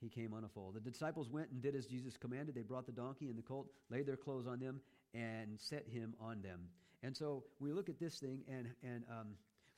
he 0.00 0.08
came 0.08 0.34
on 0.34 0.42
a 0.42 0.48
foal. 0.48 0.72
The 0.72 0.80
disciples 0.80 1.30
went 1.30 1.50
and 1.50 1.62
did 1.62 1.76
as 1.76 1.86
Jesus 1.86 2.16
commanded. 2.16 2.56
They 2.56 2.62
brought 2.62 2.86
the 2.86 2.92
donkey 2.92 3.28
and 3.28 3.38
the 3.38 3.42
colt, 3.42 3.68
laid 3.88 4.04
their 4.04 4.16
clothes 4.16 4.48
on 4.48 4.58
them, 4.58 4.80
and 5.14 5.60
set 5.60 5.86
him 5.86 6.14
on 6.20 6.42
them. 6.42 6.62
And 7.04 7.16
so 7.16 7.44
we 7.60 7.72
look 7.72 7.88
at 7.88 8.00
this 8.00 8.18
thing, 8.18 8.42
and, 8.48 8.68
and 8.82 9.04
um, 9.08 9.28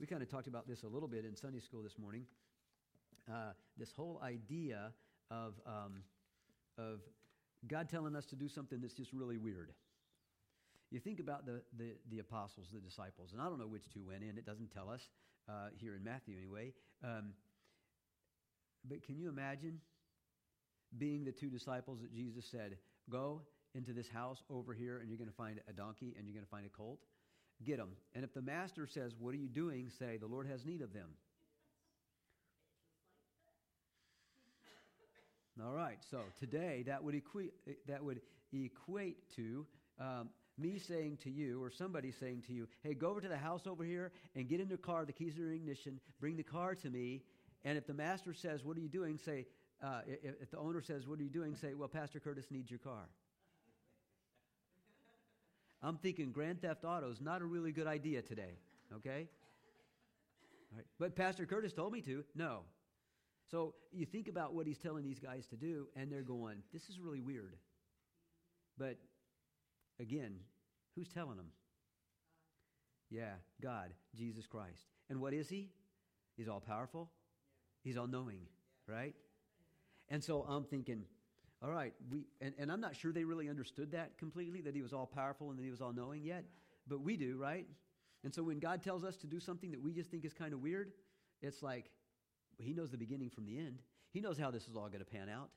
we 0.00 0.06
kind 0.06 0.22
of 0.22 0.30
talked 0.30 0.46
about 0.46 0.66
this 0.66 0.82
a 0.82 0.88
little 0.88 1.08
bit 1.08 1.26
in 1.26 1.36
Sunday 1.36 1.60
school 1.60 1.82
this 1.82 1.98
morning. 1.98 2.24
Uh, 3.30 3.52
this 3.76 3.92
whole 3.92 4.20
idea 4.24 4.92
of, 5.30 5.54
um, 5.66 6.02
of 6.78 7.00
God 7.68 7.88
telling 7.88 8.16
us 8.16 8.24
to 8.26 8.36
do 8.36 8.48
something 8.48 8.80
that's 8.80 8.94
just 8.94 9.12
really 9.12 9.38
weird. 9.38 9.70
You 10.90 11.00
think 11.00 11.18
about 11.18 11.46
the, 11.46 11.62
the, 11.76 11.92
the, 12.10 12.18
apostles, 12.20 12.68
the 12.72 12.80
disciples, 12.80 13.30
and 13.32 13.40
I 13.40 13.46
don't 13.46 13.58
know 13.58 13.66
which 13.66 13.84
two 13.92 14.04
went 14.06 14.22
in, 14.22 14.38
it 14.38 14.46
doesn't 14.46 14.72
tell 14.72 14.88
us 14.90 15.00
uh, 15.48 15.68
here 15.76 15.94
in 15.96 16.04
Matthew 16.04 16.36
anyway. 16.36 16.72
Um, 17.02 17.32
but 18.88 19.02
can 19.02 19.18
you 19.18 19.28
imagine 19.28 19.80
being 20.96 21.24
the 21.24 21.32
two 21.32 21.48
disciples 21.48 22.00
that 22.02 22.14
Jesus 22.14 22.44
said, 22.50 22.76
Go 23.10 23.42
into 23.74 23.92
this 23.92 24.08
house 24.08 24.38
over 24.48 24.72
here, 24.72 24.98
and 24.98 25.08
you're 25.08 25.18
going 25.18 25.28
to 25.28 25.36
find 25.36 25.60
a 25.68 25.72
donkey 25.72 26.14
and 26.16 26.26
you're 26.26 26.34
going 26.34 26.44
to 26.44 26.50
find 26.50 26.66
a 26.66 26.70
colt? 26.70 27.00
get 27.62 27.78
them. 27.78 27.90
And 28.14 28.24
if 28.24 28.34
the 28.34 28.42
master 28.42 28.88
says, 28.92 29.12
What 29.18 29.34
are 29.34 29.38
you 29.38 29.48
doing? 29.48 29.90
say, 29.98 30.16
The 30.16 30.26
Lord 30.26 30.46
has 30.48 30.64
need 30.64 30.82
of 30.82 30.92
them. 30.92 31.08
All 35.62 35.72
right, 35.72 35.98
so 36.10 36.20
today 36.40 36.82
that 36.86 37.02
would 37.04 37.14
equate, 37.14 37.52
that 37.86 38.02
would 38.02 38.20
equate 38.52 39.18
to 39.36 39.64
um, 40.00 40.30
me 40.58 40.78
saying 40.78 41.18
to 41.22 41.30
you, 41.30 41.62
or 41.62 41.70
somebody 41.70 42.10
saying 42.10 42.42
to 42.48 42.52
you, 42.52 42.66
hey, 42.82 42.94
go 42.94 43.08
over 43.10 43.20
to 43.20 43.28
the 43.28 43.36
house 43.36 43.66
over 43.66 43.84
here 43.84 44.10
and 44.34 44.48
get 44.48 44.58
in 44.58 44.68
the 44.68 44.76
car, 44.76 45.04
the 45.04 45.12
keys 45.12 45.38
are 45.38 45.48
in 45.48 45.54
ignition, 45.54 46.00
bring 46.20 46.36
the 46.36 46.42
car 46.42 46.74
to 46.74 46.90
me. 46.90 47.22
And 47.64 47.78
if 47.78 47.86
the 47.86 47.94
master 47.94 48.34
says, 48.34 48.64
What 48.64 48.76
are 48.76 48.80
you 48.80 48.88
doing? 48.88 49.16
say, 49.16 49.46
uh, 49.82 50.00
if, 50.06 50.34
if 50.42 50.50
the 50.50 50.58
owner 50.58 50.82
says, 50.82 51.06
What 51.06 51.20
are 51.20 51.22
you 51.22 51.30
doing? 51.30 51.54
say, 51.54 51.74
Well, 51.74 51.88
Pastor 51.88 52.18
Curtis 52.18 52.46
needs 52.50 52.68
your 52.68 52.80
car. 52.80 53.08
I'm 55.82 55.98
thinking 55.98 56.32
Grand 56.32 56.62
Theft 56.62 56.84
Auto 56.84 57.10
is 57.10 57.20
not 57.20 57.42
a 57.42 57.44
really 57.44 57.70
good 57.70 57.86
idea 57.86 58.22
today, 58.22 58.58
okay? 58.92 59.28
All 60.72 60.78
right. 60.78 60.86
But 60.98 61.14
Pastor 61.14 61.46
Curtis 61.46 61.72
told 61.72 61.92
me 61.92 62.00
to. 62.02 62.24
No. 62.34 62.60
So 63.50 63.74
you 63.92 64.06
think 64.06 64.28
about 64.28 64.54
what 64.54 64.66
he's 64.66 64.78
telling 64.78 65.04
these 65.04 65.18
guys 65.18 65.46
to 65.48 65.56
do, 65.56 65.88
and 65.96 66.10
they're 66.10 66.22
going, 66.22 66.62
This 66.72 66.88
is 66.88 66.98
really 66.98 67.20
weird. 67.20 67.56
But 68.78 68.96
again, 70.00 70.36
who's 70.94 71.08
telling 71.08 71.36
them? 71.36 71.50
Yeah, 73.10 73.34
God, 73.62 73.90
Jesus 74.16 74.46
Christ. 74.46 74.86
And 75.08 75.20
what 75.20 75.32
is 75.32 75.48
he? 75.48 75.70
He's 76.36 76.48
all 76.48 76.60
powerful, 76.60 77.10
he's 77.82 77.96
all 77.96 78.08
knowing, 78.08 78.40
right? 78.88 79.14
And 80.08 80.22
so 80.22 80.42
I'm 80.42 80.64
thinking, 80.64 81.04
all 81.62 81.70
right, 81.70 81.94
we, 82.10 82.26
and, 82.40 82.52
and 82.58 82.70
I'm 82.70 82.80
not 82.80 82.94
sure 82.96 83.12
they 83.12 83.24
really 83.24 83.48
understood 83.48 83.92
that 83.92 84.18
completely, 84.18 84.60
that 84.62 84.74
he 84.74 84.82
was 84.82 84.92
all 84.92 85.06
powerful 85.06 85.50
and 85.50 85.58
that 85.58 85.62
he 85.62 85.70
was 85.70 85.80
all 85.80 85.92
knowing 85.92 86.24
yet, 86.24 86.44
but 86.88 87.00
we 87.00 87.16
do, 87.16 87.36
right? 87.38 87.66
And 88.22 88.34
so 88.34 88.42
when 88.42 88.58
God 88.58 88.82
tells 88.82 89.04
us 89.04 89.16
to 89.18 89.26
do 89.26 89.40
something 89.40 89.70
that 89.70 89.82
we 89.82 89.92
just 89.92 90.10
think 90.10 90.24
is 90.24 90.34
kind 90.34 90.52
of 90.52 90.60
weird, 90.60 90.92
it's 91.40 91.62
like, 91.62 91.90
he 92.58 92.72
knows 92.72 92.90
the 92.90 92.96
beginning 92.96 93.30
from 93.30 93.46
the 93.46 93.58
end. 93.58 93.78
He 94.12 94.20
knows 94.20 94.38
how 94.38 94.50
this 94.50 94.68
is 94.68 94.76
all 94.76 94.88
going 94.88 95.00
to 95.00 95.04
pan 95.04 95.28
out. 95.28 95.50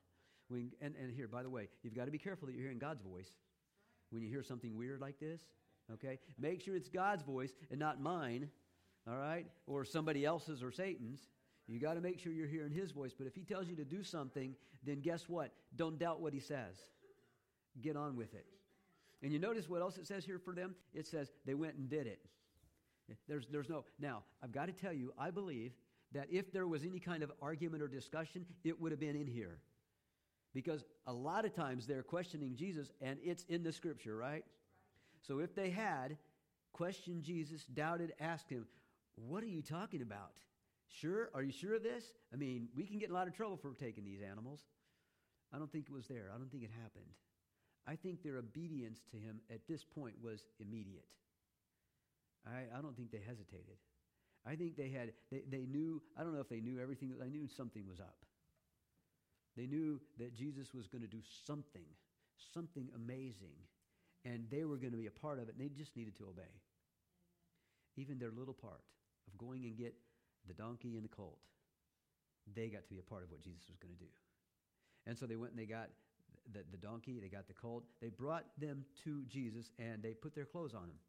When, 0.49 0.71
and, 0.81 0.95
and 0.95 1.13
here, 1.13 1.27
by 1.27 1.43
the 1.43 1.49
way, 1.49 1.67
you've 1.83 1.95
got 1.95 2.05
to 2.05 2.11
be 2.11 2.17
careful 2.17 2.47
that 2.47 2.53
you're 2.53 2.63
hearing 2.63 2.79
God's 2.79 3.01
voice 3.01 3.29
when 4.09 4.23
you 4.23 4.29
hear 4.29 4.43
something 4.43 4.75
weird 4.77 5.01
like 5.01 5.19
this. 5.19 5.41
Okay? 5.93 6.19
Make 6.39 6.61
sure 6.61 6.75
it's 6.75 6.89
God's 6.89 7.23
voice 7.23 7.51
and 7.69 7.79
not 7.79 8.01
mine, 8.01 8.49
all 9.07 9.17
right? 9.17 9.45
Or 9.67 9.85
somebody 9.85 10.25
else's 10.25 10.63
or 10.63 10.71
Satan's. 10.71 11.27
You 11.67 11.79
got 11.79 11.95
to 11.95 12.01
make 12.01 12.19
sure 12.19 12.31
you're 12.31 12.47
hearing 12.47 12.71
his 12.71 12.91
voice. 12.91 13.13
But 13.17 13.27
if 13.27 13.35
he 13.35 13.43
tells 13.43 13.67
you 13.67 13.75
to 13.75 13.83
do 13.83 14.03
something, 14.03 14.55
then 14.83 15.01
guess 15.01 15.27
what? 15.27 15.51
Don't 15.75 15.99
doubt 15.99 16.21
what 16.21 16.33
he 16.33 16.39
says. 16.39 16.77
Get 17.81 17.97
on 17.97 18.15
with 18.15 18.33
it. 18.33 18.45
And 19.21 19.33
you 19.33 19.39
notice 19.39 19.67
what 19.67 19.81
else 19.81 19.97
it 19.97 20.07
says 20.07 20.23
here 20.23 20.39
for 20.39 20.53
them? 20.53 20.75
It 20.93 21.07
says 21.07 21.31
they 21.45 21.55
went 21.55 21.75
and 21.75 21.89
did 21.89 22.07
it. 22.07 22.21
There's, 23.27 23.47
there's 23.51 23.69
no. 23.69 23.85
Now, 23.99 24.23
I've 24.43 24.51
got 24.51 24.67
to 24.67 24.73
tell 24.73 24.93
you, 24.93 25.13
I 25.17 25.31
believe 25.31 25.71
that 26.17 26.27
if 26.31 26.51
there 26.51 26.65
was 26.65 26.83
any 26.83 26.99
kind 26.99 27.21
of 27.21 27.31
argument 27.43 27.83
or 27.83 27.87
discussion, 27.87 28.43
it 28.63 28.81
would 28.81 28.91
have 28.91 28.99
been 28.99 29.15
in 29.15 29.27
here. 29.27 29.59
Because 30.51 30.83
a 31.05 31.13
lot 31.13 31.45
of 31.45 31.53
times 31.53 31.85
they're 31.85 32.01
questioning 32.01 32.55
Jesus, 32.55 32.91
and 33.01 33.19
it's 33.23 33.43
in 33.49 33.61
the 33.61 33.71
scripture, 33.71 34.17
right? 34.17 34.43
So 35.21 35.37
if 35.39 35.53
they 35.53 35.69
had 35.69 36.17
questioned 36.73 37.21
Jesus, 37.21 37.65
doubted, 37.65 38.13
asked 38.19 38.49
him, 38.49 38.65
What 39.15 39.43
are 39.43 39.47
you 39.47 39.61
talking 39.61 40.01
about? 40.01 40.31
Sure? 40.89 41.29
Are 41.35 41.43
you 41.43 41.51
sure 41.51 41.75
of 41.75 41.83
this? 41.83 42.03
I 42.33 42.35
mean, 42.35 42.69
we 42.75 42.87
can 42.87 42.97
get 42.97 43.09
in 43.09 43.15
a 43.15 43.17
lot 43.17 43.27
of 43.27 43.35
trouble 43.35 43.57
for 43.57 43.75
taking 43.75 44.03
these 44.03 44.21
animals. 44.27 44.61
I 45.53 45.59
don't 45.59 45.71
think 45.71 45.85
it 45.87 45.93
was 45.93 46.07
there. 46.07 46.31
I 46.33 46.37
don't 46.39 46.49
think 46.49 46.63
it 46.63 46.71
happened. 46.81 47.13
I 47.85 47.95
think 47.95 48.23
their 48.23 48.37
obedience 48.37 49.01
to 49.11 49.17
him 49.17 49.39
at 49.53 49.59
this 49.69 49.83
point 49.83 50.15
was 50.23 50.47
immediate. 50.59 51.05
I, 52.43 52.75
I 52.75 52.81
don't 52.81 52.97
think 52.97 53.11
they 53.11 53.21
hesitated. 53.25 53.77
I 54.47 54.55
think 54.55 54.77
they 54.77 54.89
had, 54.89 55.11
they, 55.31 55.41
they 55.49 55.65
knew, 55.65 56.01
I 56.17 56.23
don't 56.23 56.33
know 56.33 56.39
if 56.39 56.49
they 56.49 56.61
knew 56.61 56.79
everything, 56.79 57.13
they 57.19 57.29
knew 57.29 57.47
something 57.47 57.85
was 57.87 57.99
up. 57.99 58.15
They 59.57 59.65
knew 59.65 59.99
that 60.19 60.35
Jesus 60.35 60.73
was 60.73 60.87
going 60.87 61.01
to 61.01 61.07
do 61.07 61.21
something, 61.45 61.85
something 62.53 62.89
amazing, 62.95 63.57
and 64.23 64.45
they 64.49 64.63
were 64.63 64.77
going 64.77 64.91
to 64.91 64.97
be 64.97 65.07
a 65.07 65.11
part 65.11 65.39
of 65.39 65.49
it, 65.49 65.55
and 65.57 65.59
they 65.59 65.73
just 65.73 65.95
needed 65.95 66.15
to 66.17 66.25
obey. 66.25 66.53
Even 67.97 68.19
their 68.19 68.31
little 68.31 68.53
part 68.53 68.81
of 69.27 69.37
going 69.37 69.65
and 69.65 69.75
get 69.75 69.95
the 70.47 70.53
donkey 70.53 70.95
and 70.95 71.03
the 71.03 71.09
colt, 71.09 71.39
they 72.55 72.67
got 72.67 72.83
to 72.83 72.89
be 72.89 72.99
a 72.99 73.03
part 73.03 73.23
of 73.23 73.31
what 73.31 73.41
Jesus 73.41 73.63
was 73.67 73.77
going 73.79 73.93
to 73.93 73.99
do. 73.99 74.09
And 75.05 75.17
so 75.17 75.25
they 75.25 75.35
went 75.35 75.51
and 75.51 75.59
they 75.59 75.65
got 75.65 75.89
the, 76.53 76.59
the 76.71 76.77
donkey, 76.77 77.19
they 77.19 77.27
got 77.27 77.47
the 77.47 77.53
colt. 77.53 77.83
They 78.01 78.09
brought 78.09 78.45
them 78.57 78.85
to 79.03 79.23
Jesus 79.27 79.71
and 79.79 80.01
they 80.01 80.13
put 80.13 80.35
their 80.35 80.45
clothes 80.45 80.73
on 80.73 80.83
him, 80.83 80.99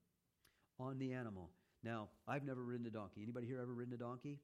on 0.80 0.98
the 0.98 1.12
animal. 1.12 1.50
Now, 1.88 2.08
I've 2.26 2.44
never 2.44 2.62
ridden 2.62 2.84
a 2.84 2.90
donkey. 2.90 3.22
Anybody 3.22 3.46
here 3.46 3.60
ever 3.62 3.72
ridden 3.72 3.94
a 3.94 3.96
donkey? 3.96 4.40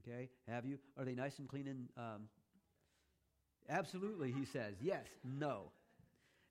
Okay, 0.00 0.28
have 0.46 0.66
you? 0.66 0.78
Are 0.98 1.04
they 1.06 1.14
nice 1.14 1.38
and 1.38 1.48
clean 1.48 1.66
and. 1.66 1.88
Um, 1.96 2.28
absolutely, 3.70 4.32
he 4.32 4.44
says. 4.44 4.74
Yes, 4.82 5.06
no. 5.24 5.72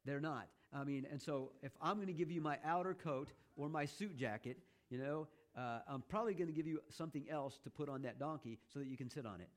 They're 0.06 0.19
not. 0.19 0.47
I 0.73 0.86
mean, 0.86 1.06
and 1.12 1.21
so 1.21 1.51
if 1.62 1.71
I'm 1.80 1.97
going 1.97 2.08
to 2.08 2.13
give 2.13 2.32
you 2.32 2.41
my 2.41 2.58
outer 2.65 2.95
coat 2.95 3.30
or 3.56 3.69
my 3.69 3.86
suit 3.86 4.17
jacket, 4.17 4.58
you 4.89 4.97
know, 4.97 5.27
uh, 5.56 5.82
I'm 5.88 6.01
probably 6.10 6.34
going 6.34 6.47
to 6.47 6.53
give 6.53 6.65
you 6.65 6.80
something 6.89 7.30
else 7.30 7.60
to 7.63 7.69
put 7.69 7.88
on 7.88 8.01
that 8.01 8.17
donkey 8.17 8.58
so 8.73 8.80
that 8.80 8.88
you 8.88 8.97
can 8.97 9.12
sit 9.12 9.27
on 9.27 9.39
it. 9.39 9.49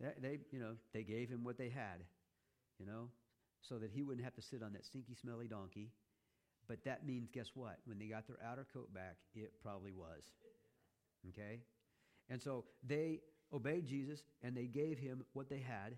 They, 0.00 0.28
they, 0.28 0.38
you 0.50 0.60
know, 0.60 0.76
they 0.94 1.02
gave 1.02 1.28
him 1.28 1.44
what 1.44 1.58
they 1.58 1.68
had, 1.68 2.04
you 2.78 2.86
know, 2.86 3.10
so 3.60 3.76
that 3.76 3.90
he 3.90 4.02
wouldn't 4.02 4.24
have 4.24 4.34
to 4.36 4.42
sit 4.42 4.62
on 4.62 4.72
that 4.72 4.86
stinky, 4.86 5.14
smelly 5.14 5.46
donkey. 5.46 5.90
But 6.68 6.84
that 6.84 7.06
means, 7.06 7.28
guess 7.32 7.48
what? 7.54 7.78
When 7.86 7.98
they 7.98 8.06
got 8.06 8.26
their 8.26 8.38
outer 8.46 8.66
coat 8.72 8.92
back, 8.92 9.16
it 9.34 9.52
probably 9.62 9.92
was. 9.92 10.22
Okay? 11.30 11.60
And 12.28 12.40
so 12.40 12.64
they 12.86 13.20
obeyed 13.52 13.86
Jesus 13.86 14.22
and 14.42 14.56
they 14.56 14.66
gave 14.66 14.98
him 14.98 15.24
what 15.32 15.48
they 15.48 15.60
had 15.60 15.96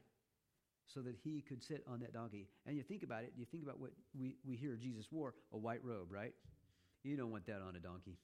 so 0.87 1.01
that 1.01 1.17
he 1.23 1.41
could 1.41 1.63
sit 1.63 1.85
on 1.89 2.01
that 2.01 2.13
donkey. 2.13 2.49
And 2.67 2.77
you 2.77 2.83
think 2.83 3.03
about 3.03 3.25
it, 3.25 3.33
you 3.37 3.45
think 3.45 3.65
about 3.65 3.81
what 3.81 3.91
we, 4.19 4.37
we 4.45 4.57
hear 4.57 4.77
Jesus 4.77 5.07
wore 5.11 5.35
a 5.53 5.59
white 5.59 5.85
robe, 5.85 6.11
right? 6.11 6.35
You 7.03 7.17
don't 7.17 7.31
want 7.31 7.47
that 7.47 7.61
on 7.67 7.77
a 7.77 7.81
donkey. 7.81 8.19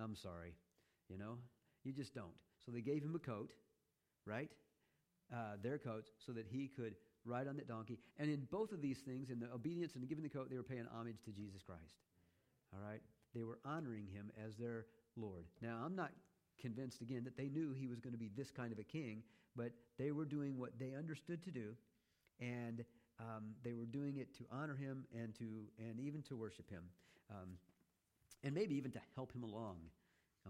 I'm 0.00 0.16
sorry. 0.16 0.54
You 1.08 1.18
know, 1.18 1.36
you 1.82 1.92
just 1.92 2.14
don't. 2.14 2.34
So 2.64 2.72
they 2.72 2.80
gave 2.80 3.02
him 3.02 3.14
a 3.14 3.18
coat, 3.18 3.52
right? 4.26 4.50
Uh, 5.32 5.56
their 5.62 5.78
coats, 5.78 6.10
so 6.24 6.32
that 6.32 6.46
he 6.50 6.68
could 6.68 6.94
ride 7.24 7.48
on 7.48 7.56
that 7.56 7.68
donkey. 7.68 7.98
And 8.18 8.30
in 8.30 8.46
both 8.50 8.72
of 8.72 8.80
these 8.82 8.98
things, 8.98 9.30
in 9.30 9.40
the 9.40 9.50
obedience 9.52 9.94
and 9.94 10.08
giving 10.08 10.22
the 10.24 10.30
coat, 10.30 10.50
they 10.50 10.56
were 10.56 10.62
paying 10.62 10.86
homage 10.94 11.22
to 11.24 11.30
Jesus 11.30 11.62
Christ. 11.62 11.96
All 12.72 12.80
right? 12.86 13.00
They 13.34 13.42
were 13.42 13.58
honoring 13.64 14.06
him 14.06 14.30
as 14.44 14.56
their 14.56 14.86
Lord. 15.16 15.46
Now, 15.60 15.80
I'm 15.84 15.96
not 15.96 16.12
convinced, 16.60 17.00
again, 17.00 17.24
that 17.24 17.36
they 17.36 17.48
knew 17.48 17.72
he 17.72 17.86
was 17.86 18.00
going 18.00 18.12
to 18.12 18.18
be 18.18 18.30
this 18.36 18.50
kind 18.50 18.72
of 18.72 18.78
a 18.78 18.84
king, 18.84 19.22
but 19.56 19.72
they 19.98 20.12
were 20.12 20.24
doing 20.24 20.58
what 20.58 20.78
they 20.78 20.92
understood 20.96 21.42
to 21.44 21.50
do, 21.50 21.74
and 22.40 22.84
um, 23.20 23.54
they 23.62 23.74
were 23.74 23.86
doing 23.86 24.16
it 24.18 24.34
to 24.38 24.44
honor 24.50 24.74
him 24.74 25.04
and 25.14 25.34
to 25.36 25.44
and 25.78 26.00
even 26.00 26.22
to 26.22 26.36
worship 26.36 26.68
him. 26.68 26.82
Um, 27.30 27.50
and 28.42 28.54
maybe 28.54 28.74
even 28.74 28.90
to 28.92 29.00
help 29.14 29.32
him 29.32 29.42
along, 29.42 29.76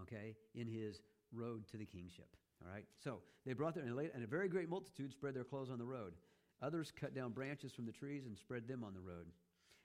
okay, 0.01 0.35
in 0.53 0.67
his 0.67 0.99
road 1.31 1.67
to 1.71 1.77
the 1.77 1.85
kingship. 1.85 2.27
All 2.61 2.71
right? 2.71 2.83
So 3.03 3.19
they 3.45 3.53
brought 3.53 3.75
their, 3.75 3.83
and 3.83 4.23
a 4.23 4.27
very 4.27 4.49
great 4.49 4.69
multitude 4.69 5.11
spread 5.11 5.33
their 5.33 5.43
clothes 5.43 5.69
on 5.71 5.77
the 5.77 5.85
road. 5.85 6.13
Others 6.61 6.91
cut 6.99 7.13
down 7.13 7.31
branches 7.31 7.71
from 7.73 7.85
the 7.85 7.91
trees 7.91 8.25
and 8.25 8.37
spread 8.37 8.67
them 8.67 8.83
on 8.83 8.93
the 8.93 8.99
road. 8.99 9.27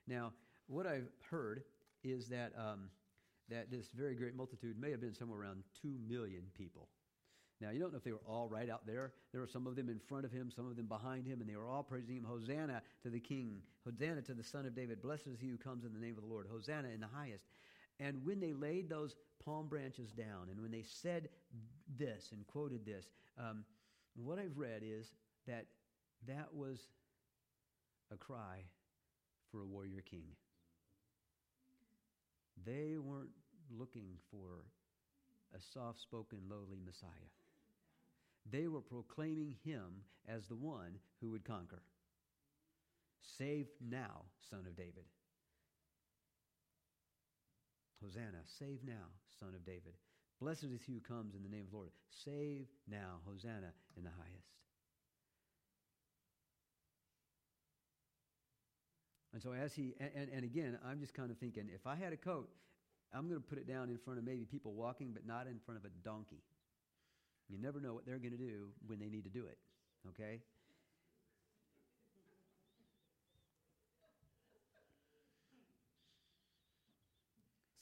Now, 0.07 0.33
what 0.67 0.87
I've 0.87 1.09
heard 1.31 1.63
is 2.05 2.29
that, 2.29 2.53
um, 2.57 2.91
that 3.49 3.71
this 3.71 3.89
very 3.95 4.15
great 4.15 4.35
multitude 4.35 4.79
may 4.79 4.91
have 4.91 5.01
been 5.01 5.15
somewhere 5.15 5.41
around 5.41 5.65
2 5.83 5.97
million 6.09 6.45
people. 6.57 6.89
Now, 7.61 7.71
you 7.71 7.79
don't 7.79 7.93
know 7.93 7.99
if 7.99 8.05
they 8.05 8.13
were 8.13 8.23
all 8.27 8.49
right 8.49 8.71
out 8.71 8.87
there. 8.87 9.13
There 9.33 9.41
were 9.41 9.47
some 9.47 9.67
of 9.67 9.77
them 9.77 9.91
in 9.91 9.99
front 9.99 10.25
of 10.25 10.33
him, 10.33 10.51
some 10.51 10.67
of 10.67 10.77
them 10.77 10.87
behind 10.87 11.27
him, 11.27 11.41
and 11.41 11.51
they 11.51 11.57
were 11.57 11.69
all 11.69 11.83
praising 11.83 12.17
him 12.17 12.25
Hosanna 12.25 12.81
to 13.03 13.11
the 13.11 13.21
King, 13.21 13.61
Hosanna 13.85 14.23
to 14.23 14.35
the 14.35 14.43
Son 14.43 14.65
of 14.65 14.75
David. 14.75 15.03
Blessed 15.03 15.27
is 15.27 15.39
he 15.39 15.49
who 15.49 15.59
comes 15.59 15.85
in 15.85 15.93
the 15.93 15.99
name 15.99 16.17
of 16.17 16.23
the 16.23 16.31
Lord, 16.31 16.47
Hosanna 16.51 16.89
in 16.89 17.01
the 17.01 17.07
highest. 17.07 17.45
And 17.99 18.25
when 18.25 18.41
they 18.41 18.55
laid 18.55 18.89
those 18.89 19.15
palm 19.45 19.69
branches 19.69 20.11
down, 20.13 20.49
and 20.51 20.61
when 20.63 20.71
they 20.71 20.83
said 20.83 21.29
this 21.99 22.31
and 22.33 22.47
quoted 22.47 22.87
this, 22.87 23.11
um, 23.39 23.65
what 24.17 24.39
I've 24.39 24.57
read 24.57 24.83
is 24.83 25.13
that 25.47 25.67
that 26.27 26.49
was 26.53 26.79
a 28.13 28.17
cry 28.17 28.65
for 29.51 29.63
a 29.63 29.67
warrior 29.67 30.03
king. 30.03 30.25
They 32.65 32.97
weren't 32.99 33.31
looking 33.71 34.17
for 34.31 34.65
a 35.55 35.61
soft 35.61 36.01
spoken, 36.01 36.39
lowly 36.49 36.79
Messiah. 36.85 37.11
They 38.51 38.69
were 38.69 38.81
proclaiming 38.81 39.55
him 39.65 40.03
as 40.29 40.47
the 40.47 40.57
one 40.57 40.99
who 41.21 41.31
would 41.31 41.45
conquer. 41.45 41.83
Save 43.39 43.67
now, 43.81 44.23
son 44.51 44.65
of 44.67 44.77
David. 44.77 45.05
Hosanna, 48.03 48.43
save 48.59 48.81
now, 48.85 49.09
son 49.39 49.55
of 49.55 49.65
David. 49.65 49.95
Blessed 50.41 50.65
is 50.65 50.83
he 50.87 50.95
who 50.95 51.01
comes 51.01 51.35
in 51.35 51.43
the 51.43 51.49
name 51.49 51.65
of 51.65 51.71
the 51.71 51.77
Lord. 51.77 51.91
Save 52.25 52.67
now, 52.89 53.21
Hosanna 53.27 53.73
in 53.97 54.05
the 54.05 54.11
highest. 54.11 54.49
And 59.33 59.41
so, 59.41 59.53
as 59.53 59.75
he, 59.75 59.95
and, 60.01 60.29
and 60.33 60.45
again, 60.45 60.79
I'm 60.85 61.01
just 61.01 61.15
kind 61.15 61.31
of 61.31 61.39
thinking 61.39 61.69
if 61.73 61.87
I 61.87 61.95
had 61.95 62.13
a 62.13 62.17
coat 62.17 62.49
I'm 63.13 63.29
going 63.29 63.41
to 63.41 63.47
put 63.47 63.59
it 63.59 63.67
down 63.67 63.91
in 63.91 63.99
front 63.99 64.19
of 64.19 64.25
maybe 64.25 64.45
people 64.45 64.73
walking, 64.73 65.11
but 65.13 65.27
not 65.27 65.47
in 65.47 65.59
front 65.65 65.79
of 65.79 65.85
a 65.85 65.89
donkey. 66.05 66.43
You 67.49 67.59
never 67.59 67.81
know 67.81 67.93
what 67.93 68.07
they're 68.07 68.19
going 68.19 68.33
to 68.33 68.39
do 68.39 68.69
when 68.87 69.01
they 69.01 69.09
need 69.09 69.25
to 69.25 69.31
do 69.31 69.47
it, 69.47 69.59
okay? 70.11 70.41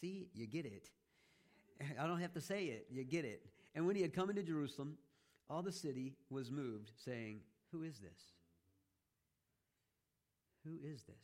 See, 0.01 0.29
you 0.33 0.47
get 0.47 0.65
it. 0.65 0.89
I 2.01 2.07
don't 2.07 2.21
have 2.21 2.33
to 2.33 2.41
say 2.41 2.65
it, 2.65 2.87
you 2.91 3.05
get 3.05 3.25
it. 3.25 3.45
And 3.75 3.87
when 3.87 3.97
he 3.97 4.03
had 4.03 4.15
come 4.15 4.31
into 4.31 4.43
Jerusalem, 4.43 4.97
all 5.51 5.63
the 5.63 5.73
city 5.73 6.15
was 6.31 6.51
moved, 6.51 6.93
saying, 6.97 7.41
Who 7.73 7.83
is 7.83 7.99
this? 7.99 8.38
Who 10.69 10.77
is 10.87 11.03
this? 11.05 11.17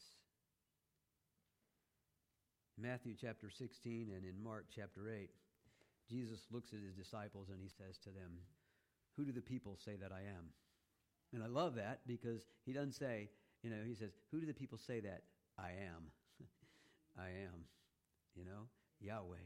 Matthew 2.80 3.14
chapter 3.20 3.50
16 3.50 4.10
and 4.14 4.24
in 4.24 4.42
Mark 4.42 4.66
chapter 4.74 5.10
8, 5.10 5.28
Jesus 6.08 6.40
looks 6.50 6.72
at 6.72 6.80
his 6.80 6.94
disciples 6.94 7.48
and 7.50 7.60
he 7.60 7.68
says 7.68 7.98
to 7.98 8.10
them, 8.10 8.40
Who 9.16 9.24
do 9.24 9.32
the 9.32 9.42
people 9.42 9.76
say 9.84 9.96
that 10.00 10.12
I 10.12 10.20
am? 10.20 10.46
And 11.34 11.42
I 11.42 11.46
love 11.46 11.74
that 11.74 12.00
because 12.06 12.46
he 12.64 12.72
doesn't 12.72 12.94
say, 12.94 13.28
you 13.62 13.70
know, 13.70 13.82
he 13.86 13.94
says, 13.94 14.12
Who 14.30 14.40
do 14.40 14.46
the 14.46 14.54
people 14.54 14.78
say 14.78 15.00
that 15.00 15.22
I 15.58 15.68
am? 15.68 16.10
I 17.18 17.26
am, 17.26 17.66
you 18.34 18.44
know, 18.44 18.68
Yahweh, 19.00 19.36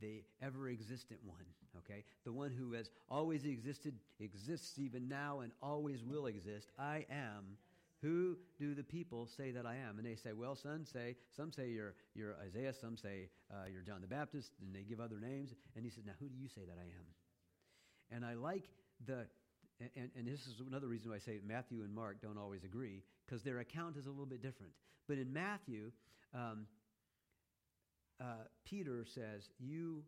the 0.00 0.24
ever 0.42 0.68
existent 0.68 1.20
one, 1.24 1.44
okay? 1.78 2.04
The 2.24 2.32
one 2.32 2.52
who 2.52 2.74
has 2.74 2.90
always 3.08 3.44
existed, 3.44 3.94
exists 4.20 4.78
even 4.78 5.08
now, 5.08 5.40
and 5.40 5.52
always 5.62 6.04
will 6.04 6.26
exist. 6.26 6.70
I 6.78 7.06
am 7.10 7.56
who 8.02 8.36
do 8.58 8.74
the 8.74 8.84
people 8.84 9.26
say 9.26 9.50
that 9.50 9.66
I 9.66 9.74
am? 9.76 9.98
And 9.98 10.06
they 10.06 10.14
say, 10.14 10.32
Well, 10.32 10.54
son, 10.54 10.84
say, 10.84 11.16
some 11.36 11.50
say 11.50 11.70
you're, 11.70 11.94
you're 12.14 12.36
Isaiah, 12.46 12.72
some 12.72 12.96
say 12.96 13.28
uh, 13.52 13.66
you're 13.72 13.82
John 13.82 14.00
the 14.00 14.06
Baptist, 14.06 14.52
and 14.60 14.74
they 14.74 14.82
give 14.82 15.00
other 15.00 15.18
names. 15.20 15.54
And 15.74 15.84
he 15.84 15.90
says, 15.90 16.04
Now, 16.06 16.12
who 16.20 16.28
do 16.28 16.36
you 16.36 16.48
say 16.48 16.62
that 16.66 16.76
I 16.78 16.84
am? 16.84 17.06
And 18.10 18.24
I 18.24 18.34
like 18.34 18.64
the, 19.04 19.26
and, 19.96 20.10
and 20.16 20.26
this 20.26 20.46
is 20.46 20.62
another 20.66 20.86
reason 20.86 21.10
why 21.10 21.16
I 21.16 21.20
say 21.20 21.40
Matthew 21.46 21.82
and 21.82 21.92
Mark 21.94 22.22
don't 22.22 22.38
always 22.38 22.64
agree, 22.64 23.02
because 23.26 23.42
their 23.42 23.58
account 23.58 23.96
is 23.96 24.06
a 24.06 24.10
little 24.10 24.26
bit 24.26 24.42
different. 24.42 24.72
But 25.08 25.18
in 25.18 25.32
Matthew, 25.32 25.90
um, 26.34 26.66
uh, 28.20 28.44
Peter 28.64 29.04
says, 29.04 29.48
You 29.58 30.04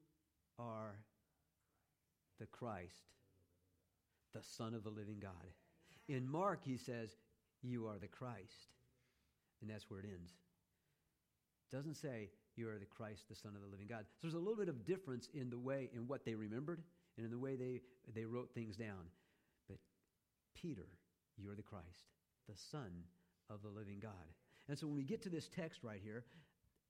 are 0.59 0.95
the 2.39 2.47
Christ, 2.47 3.09
the 4.33 4.43
Son 4.43 4.75
of 4.75 4.85
the 4.85 4.91
living 4.91 5.19
God. 5.21 5.33
In 6.09 6.29
Mark, 6.29 6.61
he 6.65 6.77
says, 6.77 7.17
you 7.63 7.87
are 7.87 7.99
the 7.99 8.09
Christ. 8.09 8.69
And 9.61 9.71
that's 9.71 9.91
where 9.91 10.01
it 10.01 10.07
ends. 10.07 10.33
It 11.71 11.77
doesn't 11.77 11.97
say, 11.97 12.31
You 12.57 12.69
are 12.69 12.79
the 12.79 12.87
Christ, 12.87 13.29
the 13.29 13.37
Son 13.37 13.53
of 13.55 13.61
the 13.61 13.69
living 13.69 13.87
God. 13.87 14.05
So 14.17 14.23
there's 14.23 14.35
a 14.35 14.39
little 14.39 14.57
bit 14.57 14.69
of 14.69 14.87
difference 14.87 15.29
in 15.35 15.51
the 15.51 15.59
way, 15.59 15.91
in 15.95 16.07
what 16.07 16.25
they 16.25 16.35
remembered 16.35 16.83
and 17.17 17.25
in 17.25 17.31
the 17.31 17.39
way 17.39 17.57
they, 17.57 17.81
they 18.15 18.25
wrote 18.25 18.51
things 18.55 18.77
down. 18.77 19.11
But 19.69 19.79
Peter, 20.55 20.87
you're 21.37 21.55
the 21.55 21.63
Christ, 21.63 22.09
the 22.49 22.57
Son 22.71 22.91
of 23.51 23.63
the 23.63 23.69
living 23.69 23.99
God. 24.01 24.13
And 24.69 24.79
so 24.79 24.87
when 24.87 24.97
we 24.97 25.05
get 25.05 25.23
to 25.23 25.29
this 25.29 25.49
text 25.49 25.81
right 25.83 26.01
here, 26.03 26.25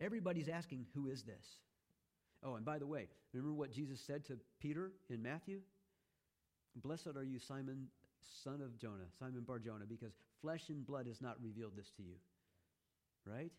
everybody's 0.01 0.49
asking, 0.49 0.87
Who 0.95 1.09
is 1.09 1.23
this? 1.23 1.59
Oh, 2.43 2.55
and 2.55 2.65
by 2.65 2.79
the 2.79 2.87
way, 2.87 3.09
remember 3.33 3.55
what 3.55 3.71
Jesus 3.71 4.01
said 4.01 4.25
to 4.27 4.39
Peter 4.61 4.93
in 5.11 5.23
Matthew? 5.23 5.61
Blessed 6.77 7.09
are 7.17 7.25
you, 7.25 7.39
Simon, 7.39 7.89
son 8.45 8.61
of 8.63 8.79
Jonah, 8.79 9.09
Simon 9.19 9.43
Bar 9.43 9.59
Jonah, 9.59 9.85
because 9.89 10.13
flesh 10.42 10.68
and 10.68 10.87
blood 10.87 11.07
has 11.07 11.20
not 11.20 11.37
revealed 11.42 11.72
this 11.76 11.90
to 11.96 12.03
you. 12.03 12.16
Right? 13.26 13.53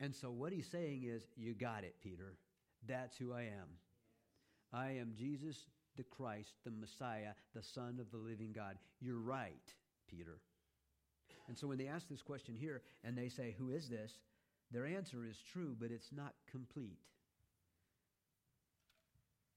And 0.00 0.14
so 0.14 0.30
what 0.30 0.52
he's 0.52 0.66
saying 0.66 1.04
is, 1.04 1.22
You 1.36 1.54
got 1.54 1.84
it, 1.84 1.94
Peter. 2.02 2.34
That's 2.88 3.16
who 3.16 3.32
I 3.32 3.42
am. 3.42 3.68
I 4.72 4.92
am 4.92 5.12
Jesus 5.16 5.56
the 5.96 6.02
Christ, 6.04 6.50
the 6.64 6.70
Messiah, 6.70 7.34
the 7.54 7.62
Son 7.62 7.98
of 8.00 8.10
the 8.10 8.16
living 8.16 8.52
God. 8.52 8.78
You're 9.00 9.20
right, 9.20 9.52
Peter. 10.08 10.38
And 11.48 11.56
so 11.56 11.66
when 11.68 11.78
they 11.78 11.86
ask 11.86 12.08
this 12.08 12.22
question 12.22 12.54
here 12.56 12.82
and 13.04 13.16
they 13.16 13.28
say, 13.28 13.54
Who 13.58 13.70
is 13.70 13.88
this? 13.88 14.12
their 14.72 14.86
answer 14.86 15.26
is 15.28 15.36
true, 15.52 15.76
but 15.78 15.90
it's 15.90 16.10
not 16.12 16.32
complete. 16.50 16.98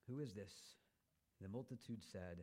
Who 0.08 0.20
is 0.20 0.34
this? 0.34 0.52
The 1.46 1.54
multitude 1.54 2.02
said, 2.02 2.42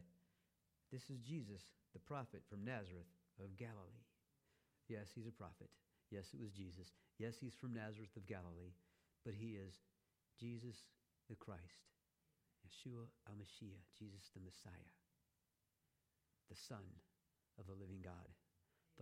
This 0.95 1.11
is 1.11 1.19
Jesus, 1.27 1.67
the 1.91 1.99
prophet 1.99 2.47
from 2.47 2.63
Nazareth 2.63 3.11
of 3.43 3.59
Galilee. 3.59 4.07
Yes, 4.87 5.11
he's 5.11 5.27
a 5.27 5.35
prophet. 5.35 5.67
Yes, 6.15 6.31
it 6.31 6.39
was 6.39 6.55
Jesus. 6.55 6.95
Yes, 7.19 7.35
he's 7.35 7.59
from 7.59 7.75
Nazareth 7.75 8.15
of 8.15 8.31
Galilee. 8.31 8.79
But 9.27 9.35
he 9.35 9.59
is 9.59 9.83
Jesus 10.39 10.87
the 11.27 11.35
Christ, 11.35 11.83
Yeshua 12.63 13.11
HaMashiach, 13.27 13.91
Jesus 13.99 14.31
the 14.39 14.47
Messiah, 14.47 14.95
the 16.47 16.55
Son 16.55 16.87
of 17.59 17.67
the 17.67 17.75
living 17.75 18.07
God, 18.07 18.31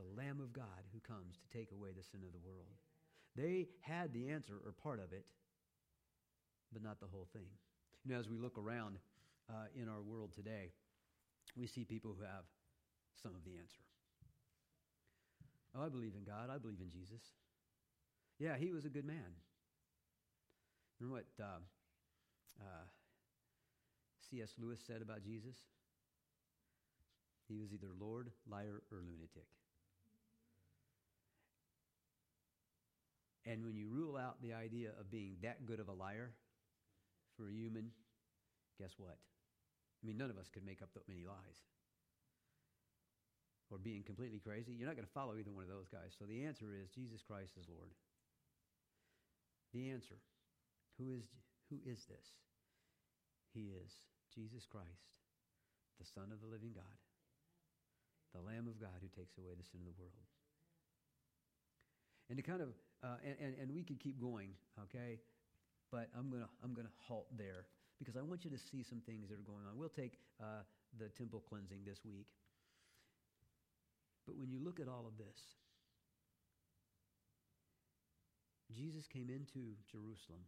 the 0.00 0.08
Lamb 0.16 0.40
of 0.40 0.56
God 0.56 0.88
who 0.96 1.04
comes 1.04 1.36
to 1.36 1.52
take 1.52 1.76
away 1.76 1.92
the 1.92 2.08
sin 2.08 2.24
of 2.24 2.32
the 2.32 2.40
world. 2.40 2.72
They 3.36 3.68
had 3.84 4.16
the 4.16 4.32
answer 4.32 4.56
or 4.64 4.72
part 4.72 4.96
of 4.96 5.12
it, 5.12 5.28
but 6.72 6.80
not 6.80 7.00
the 7.00 7.12
whole 7.12 7.28
thing. 7.36 7.52
You 8.00 8.14
know, 8.14 8.20
as 8.20 8.32
we 8.32 8.40
look 8.40 8.56
around 8.56 8.96
uh, 9.50 9.66
in 9.74 9.88
our 9.88 10.00
world 10.00 10.32
today, 10.32 10.70
we 11.56 11.66
see 11.66 11.84
people 11.84 12.14
who 12.16 12.22
have 12.22 12.44
some 13.22 13.34
of 13.34 13.44
the 13.44 13.58
answer. 13.58 13.82
Oh, 15.76 15.84
I 15.84 15.88
believe 15.88 16.14
in 16.16 16.24
God. 16.24 16.50
I 16.52 16.58
believe 16.58 16.80
in 16.80 16.90
Jesus. 16.90 17.20
Yeah, 18.38 18.56
he 18.56 18.70
was 18.70 18.84
a 18.84 18.88
good 18.88 19.04
man. 19.04 19.34
Remember 20.98 21.22
what 21.22 21.44
uh, 21.44 21.60
uh, 22.60 22.86
C.S. 24.30 24.50
Lewis 24.58 24.80
said 24.86 25.02
about 25.02 25.22
Jesus? 25.22 25.56
He 27.48 27.56
was 27.56 27.72
either 27.72 27.88
Lord, 27.98 28.30
liar, 28.48 28.82
or 28.92 28.98
lunatic. 28.98 29.46
And 33.46 33.64
when 33.64 33.76
you 33.76 33.88
rule 33.88 34.16
out 34.16 34.42
the 34.42 34.52
idea 34.52 34.90
of 35.00 35.10
being 35.10 35.36
that 35.42 35.66
good 35.66 35.80
of 35.80 35.88
a 35.88 35.92
liar, 35.92 36.32
for 37.36 37.48
a 37.48 37.52
human, 37.52 37.90
guess 38.78 38.92
what? 38.98 39.16
I 40.00 40.06
mean, 40.06 40.16
none 40.16 40.30
of 40.32 40.38
us 40.38 40.48
could 40.48 40.64
make 40.64 40.82
up 40.82 40.92
that 40.94 41.08
many 41.08 41.28
lies. 41.28 41.60
Or 43.70 43.78
being 43.78 44.02
completely 44.02 44.40
crazy. 44.40 44.72
You're 44.72 44.88
not 44.88 44.96
going 44.96 45.06
to 45.06 45.12
follow 45.14 45.36
either 45.38 45.52
one 45.52 45.62
of 45.62 45.70
those 45.70 45.86
guys. 45.86 46.16
So 46.18 46.26
the 46.26 46.42
answer 46.44 46.74
is 46.74 46.90
Jesus 46.90 47.22
Christ 47.22 47.54
is 47.60 47.68
Lord. 47.68 47.94
The 49.72 49.90
answer 49.90 50.18
who 50.98 51.12
is, 51.14 51.28
who 51.70 51.78
is 51.86 52.02
this? 52.10 52.26
He 53.54 53.70
is 53.70 53.94
Jesus 54.34 54.66
Christ, 54.66 55.14
the 55.98 56.06
Son 56.06 56.34
of 56.34 56.42
the 56.42 56.50
living 56.50 56.74
God, 56.74 56.98
the 58.34 58.42
Lamb 58.42 58.66
of 58.66 58.80
God 58.80 58.98
who 58.98 59.10
takes 59.14 59.38
away 59.38 59.54
the 59.54 59.66
sin 59.66 59.86
of 59.86 59.94
the 59.94 60.02
world. 60.02 60.30
And 62.28 62.38
to 62.38 62.42
kind 62.42 62.62
of, 62.62 62.74
uh, 63.02 63.18
and, 63.22 63.36
and, 63.38 63.52
and 63.62 63.68
we 63.74 63.82
could 63.82 63.98
keep 63.98 64.20
going, 64.20 64.50
okay? 64.90 65.18
but 65.90 66.08
I'm 66.16 66.30
going 66.30 66.42
to 66.42 66.48
I'm 66.62 66.74
to 66.74 66.86
halt 67.06 67.26
there 67.36 67.66
because 68.00 68.16
I 68.16 68.22
want 68.22 68.44
you 68.44 68.50
to 68.50 68.58
see 68.58 68.82
some 68.82 69.00
things 69.04 69.28
that 69.28 69.38
are 69.38 69.46
going 69.46 69.68
on. 69.68 69.76
We'll 69.76 69.92
take 69.92 70.18
uh, 70.40 70.64
the 70.98 71.08
temple 71.08 71.44
cleansing 71.46 71.84
this 71.84 72.00
week. 72.02 72.26
But 74.26 74.36
when 74.36 74.50
you 74.50 74.58
look 74.64 74.80
at 74.80 74.88
all 74.88 75.04
of 75.06 75.18
this, 75.18 75.38
Jesus 78.74 79.06
came 79.06 79.28
into 79.28 79.76
Jerusalem 79.90 80.40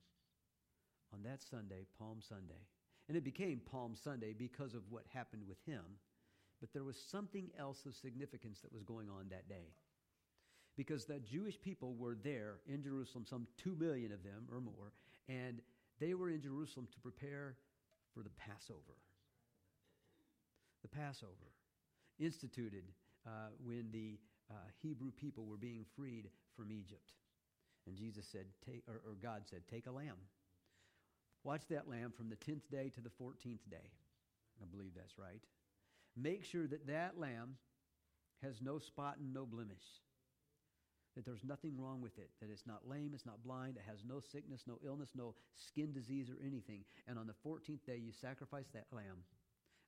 on 1.13 1.23
that 1.25 1.43
Sunday, 1.43 1.85
Palm 1.99 2.21
Sunday. 2.27 2.65
And 3.09 3.17
it 3.17 3.25
became 3.25 3.61
Palm 3.71 3.95
Sunday 3.95 4.33
because 4.33 4.75
of 4.75 4.83
what 4.89 5.03
happened 5.13 5.43
with 5.47 5.59
him. 5.67 5.83
But 6.61 6.73
there 6.73 6.85
was 6.85 6.97
something 6.97 7.51
else 7.59 7.85
of 7.85 7.95
significance 7.95 8.61
that 8.61 8.73
was 8.73 8.85
going 8.85 9.09
on 9.11 9.27
that 9.31 9.49
day. 9.49 9.75
Because 10.77 11.05
the 11.05 11.19
Jewish 11.19 11.61
people 11.61 11.95
were 11.95 12.17
there 12.23 12.61
in 12.67 12.83
Jerusalem, 12.83 13.27
some 13.29 13.47
two 13.63 13.77
million 13.79 14.13
of 14.13 14.23
them 14.23 14.47
or 14.51 14.61
more, 14.61 14.93
and 15.29 15.61
they 16.03 16.15
were 16.15 16.29
in 16.29 16.43
Jerusalem 16.43 16.89
to 16.93 17.01
prepare 17.01 17.55
for 18.13 18.23
the 18.23 18.31
Passover. 18.31 18.99
The 20.83 20.89
Passover, 20.89 21.55
instituted 22.19 22.85
uh, 23.27 23.55
when 23.65 23.87
the 23.93 24.19
uh, 24.51 24.55
Hebrew 24.83 25.13
people 25.13 25.47
were 25.47 25.57
being 25.57 25.85
freed 25.97 26.29
from 26.57 26.73
Egypt. 26.73 27.13
And 27.87 27.97
Jesus 27.97 28.27
said, 28.31 28.47
take, 28.67 28.83
or, 28.89 29.01
or 29.07 29.15
God 29.23 29.43
said, 29.49 29.63
take 29.71 29.87
a 29.87 29.93
lamb. 29.93 30.19
Watch 31.45 31.63
that 31.71 31.89
lamb 31.89 32.13
from 32.17 32.29
the 32.29 32.37
10th 32.37 32.69
day 32.71 32.91
to 32.95 33.01
the 33.01 33.11
14th 33.11 33.71
day. 33.71 33.91
I 34.61 34.65
believe 34.71 34.93
that's 34.97 35.19
right. 35.19 35.43
Make 36.17 36.45
sure 36.45 36.67
that 36.67 36.87
that 36.89 37.19
lamb 37.19 37.57
has 38.43 38.61
no 38.61 38.79
spot 38.79 39.19
and 39.19 39.33
no 39.33 39.47
blemish 39.47 39.83
that 41.15 41.25
there's 41.25 41.45
nothing 41.45 41.75
wrong 41.79 42.01
with 42.01 42.17
it, 42.19 42.31
that 42.41 42.51
it's 42.51 42.67
not 42.67 42.89
lame, 42.89 43.13
it's 43.15 43.27
not 43.27 43.43
blind, 43.45 43.77
it 43.77 43.83
has 43.87 44.01
no 44.07 44.21
sickness, 44.21 44.63
no 44.67 44.79
illness, 44.85 45.11
no 45.15 45.35
skin 45.55 45.93
disease 45.93 46.31
or 46.31 46.37
anything. 46.45 46.85
And 47.07 47.19
on 47.19 47.27
the 47.27 47.35
14th 47.47 47.85
day, 47.87 47.97
you 47.97 48.13
sacrifice 48.13 48.67
that 48.73 48.87
lamb 48.93 49.25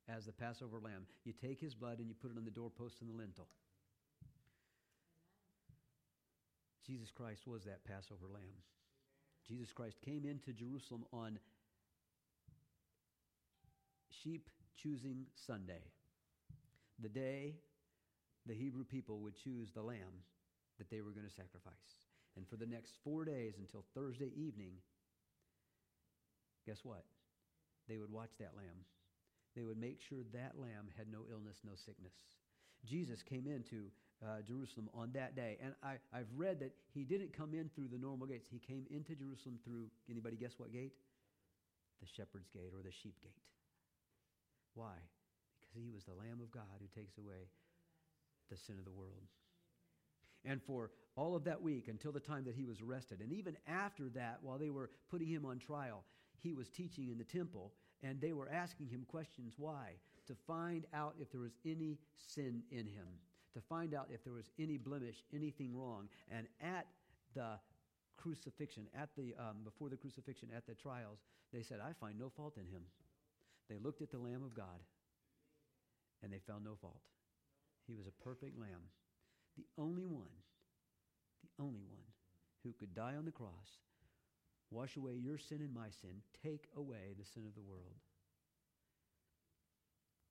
as 0.08 0.26
the 0.26 0.32
Passover 0.32 0.78
lamb. 0.78 1.06
You 1.24 1.32
take 1.32 1.60
his 1.60 1.74
blood 1.74 1.98
and 1.98 2.08
you 2.08 2.14
put 2.14 2.30
it 2.30 2.36
on 2.36 2.44
the 2.44 2.50
doorpost 2.50 3.00
and 3.00 3.10
the 3.10 3.16
lintel. 3.16 3.48
Jesus 6.86 7.10
Christ 7.10 7.46
was 7.46 7.64
that 7.64 7.84
Passover 7.84 8.28
lamb. 8.32 8.60
Jesus 9.48 9.72
Christ 9.72 9.96
came 10.04 10.24
into 10.26 10.52
Jerusalem 10.52 11.04
on 11.12 11.38
sheep 14.22 14.48
choosing 14.76 15.24
Sunday, 15.46 15.82
the 17.00 17.08
day 17.08 17.54
the 18.46 18.54
Hebrew 18.54 18.84
people 18.84 19.20
would 19.20 19.34
choose 19.36 19.70
the 19.74 19.82
lamb 19.82 20.22
that 20.78 20.90
they 20.90 21.00
were 21.00 21.10
going 21.10 21.26
to 21.26 21.32
sacrifice. 21.32 22.06
And 22.36 22.46
for 22.48 22.56
the 22.56 22.66
next 22.66 22.94
four 23.04 23.24
days 23.24 23.54
until 23.58 23.84
Thursday 23.94 24.30
evening, 24.34 24.74
guess 26.66 26.80
what? 26.82 27.04
They 27.88 27.98
would 27.98 28.10
watch 28.10 28.32
that 28.40 28.56
lamb. 28.56 28.84
They 29.54 29.62
would 29.62 29.78
make 29.78 30.00
sure 30.00 30.18
that 30.32 30.58
lamb 30.58 30.90
had 30.96 31.06
no 31.10 31.26
illness, 31.30 31.62
no 31.62 31.76
sickness. 31.76 32.14
Jesus 32.84 33.22
came 33.22 33.46
into 33.46 33.86
uh, 34.22 34.42
Jerusalem 34.46 34.90
on 34.94 35.10
that 35.14 35.36
day. 35.36 35.58
And 35.62 35.74
I, 35.82 35.96
I've 36.12 36.30
read 36.34 36.58
that 36.60 36.72
he 36.92 37.04
didn't 37.04 37.36
come 37.36 37.54
in 37.54 37.70
through 37.74 37.88
the 37.88 37.98
normal 37.98 38.26
gates. 38.26 38.48
He 38.50 38.58
came 38.58 38.84
into 38.90 39.14
Jerusalem 39.14 39.58
through, 39.64 39.86
anybody 40.10 40.36
guess 40.36 40.54
what 40.58 40.72
gate? 40.72 40.92
The 42.02 42.08
shepherd's 42.16 42.48
gate 42.50 42.72
or 42.74 42.82
the 42.82 42.90
sheep 42.90 43.14
gate. 43.22 43.38
Why? 44.74 44.98
Because 45.60 45.74
he 45.78 45.90
was 45.94 46.04
the 46.04 46.18
Lamb 46.18 46.42
of 46.42 46.50
God 46.50 46.82
who 46.82 46.90
takes 46.90 47.16
away 47.16 47.46
the 48.50 48.56
sin 48.56 48.76
of 48.78 48.84
the 48.84 48.92
world. 48.92 49.22
And 50.44 50.62
for 50.62 50.90
all 51.16 51.34
of 51.34 51.44
that 51.44 51.62
week 51.62 51.88
until 51.88 52.12
the 52.12 52.20
time 52.20 52.44
that 52.44 52.54
he 52.54 52.64
was 52.64 52.80
arrested, 52.80 53.20
and 53.20 53.32
even 53.32 53.56
after 53.66 54.08
that, 54.10 54.38
while 54.42 54.58
they 54.58 54.70
were 54.70 54.90
putting 55.10 55.28
him 55.28 55.44
on 55.44 55.58
trial, 55.58 56.04
he 56.40 56.52
was 56.52 56.68
teaching 56.68 57.08
in 57.08 57.18
the 57.18 57.24
temple, 57.24 57.72
and 58.02 58.20
they 58.20 58.32
were 58.32 58.50
asking 58.50 58.88
him 58.88 59.06
questions. 59.08 59.54
Why? 59.56 59.92
To 60.26 60.34
find 60.46 60.86
out 60.92 61.14
if 61.18 61.30
there 61.30 61.40
was 61.40 61.56
any 61.64 61.98
sin 62.16 62.62
in 62.70 62.86
him, 62.86 63.08
to 63.54 63.60
find 63.60 63.94
out 63.94 64.08
if 64.10 64.22
there 64.24 64.34
was 64.34 64.50
any 64.58 64.76
blemish, 64.76 65.24
anything 65.32 65.74
wrong. 65.74 66.08
And 66.30 66.46
at 66.60 66.86
the 67.34 67.58
crucifixion, 68.16 68.86
at 68.94 69.08
the 69.16 69.34
um, 69.38 69.58
before 69.64 69.88
the 69.88 69.96
crucifixion, 69.96 70.48
at 70.54 70.66
the 70.66 70.74
trials, 70.74 71.20
they 71.52 71.62
said, 71.62 71.80
"I 71.80 71.92
find 71.92 72.18
no 72.18 72.28
fault 72.28 72.56
in 72.58 72.66
him." 72.66 72.82
They 73.68 73.78
looked 73.78 74.02
at 74.02 74.10
the 74.10 74.18
Lamb 74.18 74.42
of 74.44 74.54
God, 74.54 74.80
and 76.22 76.32
they 76.32 76.38
found 76.38 76.64
no 76.64 76.74
fault. 76.74 77.00
He 77.86 77.94
was 77.94 78.06
a 78.06 78.22
perfect 78.22 78.58
lamb, 78.58 78.82
the 79.56 79.64
only 79.78 80.04
one, 80.04 80.34
the 81.42 81.62
only 81.62 81.82
one 81.88 82.08
who 82.62 82.72
could 82.72 82.94
die 82.94 83.14
on 83.16 83.24
the 83.24 83.30
cross, 83.30 83.78
wash 84.70 84.96
away 84.96 85.14
your 85.14 85.38
sin 85.38 85.58
and 85.60 85.72
my 85.72 85.88
sin, 86.00 86.22
take 86.42 86.66
away 86.76 87.14
the 87.18 87.24
sin 87.24 87.44
of 87.46 87.54
the 87.54 87.62
world. 87.62 88.00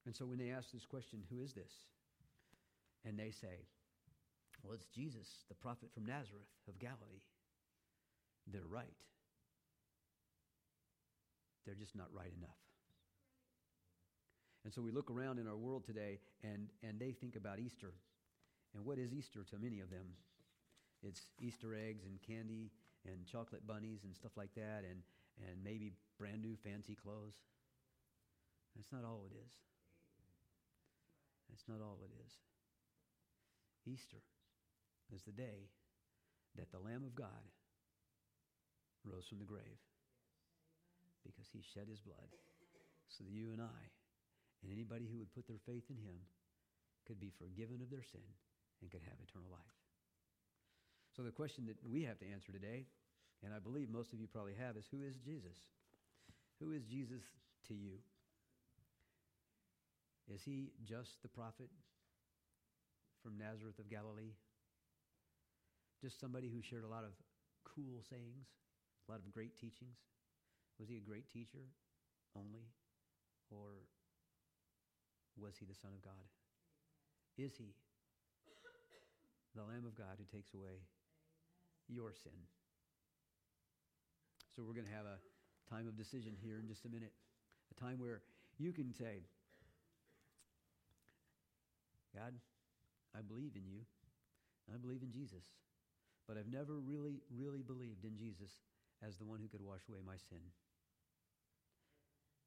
And 0.06 0.16
so 0.16 0.26
when 0.26 0.38
they 0.38 0.52
ask 0.52 0.72
this 0.72 0.86
question, 0.86 1.24
who 1.30 1.42
is 1.42 1.54
this? 1.54 1.72
And 3.06 3.18
they 3.18 3.32
say, 3.32 3.68
well, 4.64 4.74
it's 4.74 4.86
Jesus, 4.88 5.28
the 5.50 5.56
prophet 5.56 5.90
from 5.94 6.06
Nazareth 6.06 6.48
of 6.68 6.80
Galilee. 6.80 7.24
They're 8.52 8.62
right. 8.70 8.86
They're 11.66 11.76
just 11.76 11.96
not 11.96 12.08
right 12.14 12.32
enough. 12.38 12.58
And 14.66 14.74
so 14.74 14.82
we 14.82 14.92
look 14.92 15.12
around 15.12 15.40
in 15.40 15.48
our 15.48 15.58
world 15.58 15.86
today 15.86 16.20
and, 16.44 16.68
and 16.82 17.00
they 17.00 17.12
think 17.12 17.36
about 17.36 17.60
Easter. 17.60 17.94
And 18.74 18.86
what 18.86 18.98
is 18.98 19.14
Easter 19.14 19.46
to 19.50 19.58
many 19.58 19.80
of 19.80 19.90
them? 19.90 20.18
It's 21.04 21.22
Easter 21.40 21.76
eggs 21.76 22.06
and 22.06 22.18
candy 22.26 22.72
and 23.06 23.26
chocolate 23.28 23.68
bunnies 23.68 24.02
and 24.04 24.16
stuff 24.16 24.32
like 24.36 24.54
that 24.56 24.84
and, 24.88 25.04
and 25.46 25.64
maybe 25.64 25.94
brand 26.18 26.42
new 26.42 26.56
fancy 26.64 26.96
clothes. 26.96 27.36
That's 28.76 28.92
not 28.92 29.04
all 29.04 29.22
it 29.30 29.36
is. 29.36 29.54
That's 31.50 31.68
not 31.68 31.86
all 31.86 32.00
it 32.02 32.14
is. 32.26 32.32
Easter 33.86 34.24
is 35.14 35.22
the 35.24 35.36
day 35.36 35.70
that 36.56 36.72
the 36.72 36.80
Lamb 36.80 37.04
of 37.04 37.14
God 37.14 37.46
rose 39.04 39.28
from 39.28 39.40
the 39.40 39.46
grave 39.46 39.82
because 41.22 41.46
he 41.52 41.62
shed 41.62 41.88
his 41.92 42.00
blood 42.00 42.32
so 43.10 43.24
that 43.24 43.30
you 43.30 43.52
and 43.52 43.62
I 43.62 43.82
and 44.64 44.72
anybody 44.72 45.06
who 45.12 45.20
would 45.20 45.36
put 45.36 45.48
their 45.48 45.62
faith 45.68 45.84
in 45.92 46.00
him 46.00 46.16
could 47.06 47.20
be 47.20 47.32
forgiven 47.36 47.84
of 47.84 47.92
their 47.92 48.04
sin 48.04 48.24
and 48.84 48.92
could 48.92 49.08
have 49.08 49.16
eternal 49.24 49.48
life. 49.48 49.80
So 51.16 51.24
the 51.24 51.32
question 51.32 51.72
that 51.72 51.80
we 51.88 52.04
have 52.04 52.20
to 52.20 52.28
answer 52.28 52.52
today, 52.52 52.84
and 53.40 53.56
I 53.56 53.64
believe 53.64 53.88
most 53.88 54.12
of 54.12 54.20
you 54.20 54.28
probably 54.28 54.60
have, 54.60 54.76
is 54.76 54.84
who 54.92 55.00
is 55.00 55.16
Jesus? 55.24 55.56
Who 56.60 56.76
is 56.76 56.84
Jesus 56.84 57.24
to 57.72 57.74
you? 57.74 58.04
Is 60.28 60.44
he 60.44 60.76
just 60.84 61.22
the 61.24 61.32
prophet 61.32 61.72
from 63.24 63.38
Nazareth 63.38 63.80
of 63.80 63.90
Galilee? 63.90 64.36
Just 66.04 66.20
somebody 66.20 66.52
who 66.52 66.62
shared 66.62 66.84
a 66.84 66.92
lot 66.92 67.08
of 67.08 67.16
cool 67.64 68.04
sayings, 68.10 68.52
a 69.08 69.12
lot 69.12 69.20
of 69.24 69.32
great 69.32 69.56
teachings? 69.56 69.96
Was 70.80 70.90
he 70.90 70.98
a 70.98 71.08
great 71.08 71.32
teacher 71.32 71.72
only? 72.36 72.68
Or 73.52 73.88
was 75.40 75.56
he 75.60 75.66
the 75.66 75.76
Son 75.76 75.92
of 75.94 76.02
God? 76.02 76.28
Is 77.38 77.54
he 77.58 77.74
the 79.56 79.64
Lamb 79.64 79.86
of 79.86 79.96
God 79.96 80.18
who 80.18 80.26
takes 80.30 80.54
away 80.54 80.82
your 81.88 82.14
sin? 82.14 82.36
So 84.56 84.64
we're 84.64 84.78
going 84.78 84.88
to 84.88 84.98
have 84.98 85.06
a 85.06 85.18
time 85.70 85.88
of 85.88 85.98
decision 85.98 86.34
here 86.42 86.60
in 86.60 86.68
just 86.68 86.86
a 86.86 86.90
minute. 86.90 87.14
A 87.72 87.76
time 87.80 87.98
where 87.98 88.22
you 88.60 88.72
can 88.72 88.94
say, 88.94 89.26
God, 92.14 92.34
I 93.18 93.22
believe 93.22 93.56
in 93.56 93.66
you. 93.66 93.82
I 94.70 94.78
believe 94.78 95.02
in 95.02 95.12
Jesus. 95.12 95.44
But 96.28 96.38
I've 96.38 96.52
never 96.52 96.78
really, 96.78 97.22
really 97.34 97.62
believed 97.62 98.06
in 98.06 98.16
Jesus 98.16 98.62
as 99.02 99.18
the 99.18 99.26
one 99.26 99.40
who 99.42 99.50
could 99.50 99.66
wash 99.66 99.82
away 99.90 100.00
my 100.06 100.16
sin. 100.30 100.40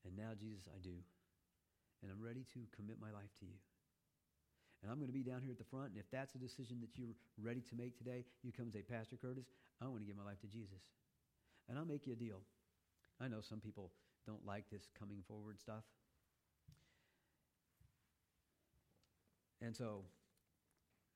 And 0.07 0.17
now, 0.17 0.33
Jesus, 0.39 0.71
I 0.71 0.79
do 0.79 1.03
and 2.03 2.13
I'm 2.13 2.23
ready 2.23 2.45
to 2.55 2.61
commit 2.77 3.01
my 3.01 3.11
life 3.11 3.33
to 3.41 3.47
you. 3.47 3.59
And 4.87 4.93
I'm 4.95 5.03
going 5.03 5.11
to 5.11 5.19
be 5.19 5.27
down 5.27 5.43
here 5.43 5.51
at 5.51 5.59
the 5.59 5.67
front, 5.67 5.91
and 5.91 5.99
if 5.99 6.07
that's 6.15 6.37
a 6.37 6.39
decision 6.39 6.79
that 6.79 6.95
you're 6.95 7.19
ready 7.43 7.59
to 7.59 7.75
make 7.75 7.99
today, 7.99 8.23
you 8.47 8.55
come 8.55 8.71
and 8.71 8.73
say, 8.73 8.87
Pastor 8.87 9.19
Curtis, 9.19 9.51
I 9.83 9.91
want 9.91 9.99
to 9.99 10.07
give 10.07 10.15
my 10.15 10.23
life 10.23 10.39
to 10.43 10.47
Jesus. 10.47 10.79
And 11.69 11.77
I'll 11.77 11.91
make 11.91 12.07
you 12.07 12.13
a 12.13 12.17
deal. 12.17 12.39
I 13.21 13.27
know 13.27 13.43
some 13.43 13.59
people 13.59 13.91
don't 14.31 14.47
like 14.47 14.71
this 14.71 14.87
coming 14.97 15.27
forward 15.27 15.59
stuff. 15.59 15.83
And 19.61 19.75
so, 19.75 20.07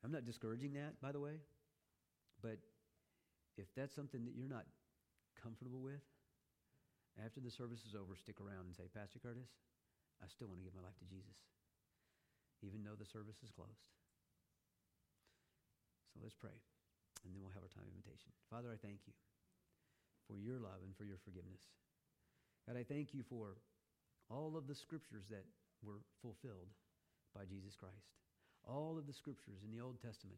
I'm 0.03 0.11
not 0.11 0.25
discouraging 0.25 0.73
that, 0.73 0.99
by 0.99 1.13
the 1.13 1.21
way, 1.21 1.39
but 2.43 2.59
if 3.55 3.71
that's 3.77 3.95
something 3.95 4.25
that 4.25 4.35
you're 4.35 4.51
not 4.51 4.65
comfortable 5.41 5.79
with, 5.79 6.03
after 7.23 7.39
the 7.39 7.51
service 7.51 7.87
is 7.87 7.95
over, 7.95 8.19
stick 8.19 8.43
around 8.43 8.67
and 8.67 8.75
say, 8.75 8.91
Pastor 8.93 9.19
Curtis, 9.23 9.47
I 10.19 10.27
still 10.27 10.47
want 10.51 10.59
to 10.59 10.65
give 10.67 10.75
my 10.75 10.83
life 10.83 10.99
to 10.99 11.07
Jesus, 11.07 11.39
even 12.63 12.85
though 12.85 12.97
the 12.97 13.09
service 13.09 13.37
is 13.43 13.51
closed. 13.53 13.83
So 16.13 16.23
let's 16.23 16.37
pray, 16.37 16.55
and 17.23 17.29
then 17.33 17.41
we'll 17.41 17.55
have 17.55 17.65
our 17.65 17.73
time 17.73 17.87
of 17.87 17.95
invitation. 17.95 18.31
Father, 18.49 18.69
I 18.69 18.79
thank 18.79 19.03
you 19.09 19.15
for 20.27 20.37
your 20.37 20.61
love 20.61 20.83
and 20.85 20.95
for 20.95 21.03
your 21.03 21.19
forgiveness. 21.23 21.61
God, 22.67 22.77
I 22.77 22.85
thank 22.85 23.15
you 23.15 23.23
for 23.25 23.57
all 24.29 24.55
of 24.55 24.67
the 24.67 24.77
scriptures 24.77 25.25
that 25.31 25.47
were 25.81 26.03
fulfilled 26.21 26.69
by 27.33 27.47
Jesus 27.47 27.73
Christ. 27.73 28.11
All 28.67 28.99
of 28.99 29.07
the 29.07 29.17
scriptures 29.17 29.65
in 29.65 29.73
the 29.73 29.81
Old 29.81 29.97
Testament 30.03 30.37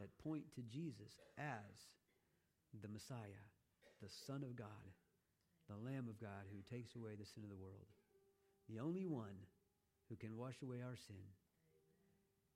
that 0.00 0.10
point 0.24 0.48
to 0.56 0.66
Jesus 0.66 1.12
as 1.38 1.74
the 2.74 2.90
Messiah, 2.90 3.44
the 4.02 4.10
Son 4.26 4.42
of 4.42 4.56
God, 4.56 4.88
the 5.68 5.78
Lamb 5.78 6.08
of 6.10 6.18
God 6.18 6.50
who 6.50 6.64
takes 6.66 6.96
away 6.96 7.14
the 7.14 7.28
sin 7.28 7.46
of 7.46 7.52
the 7.52 7.60
world 7.60 7.86
the 8.70 8.78
only 8.78 9.04
one 9.04 9.34
who 10.08 10.16
can 10.16 10.36
wash 10.36 10.54
away 10.62 10.78
our 10.78 10.94
sin 10.94 11.26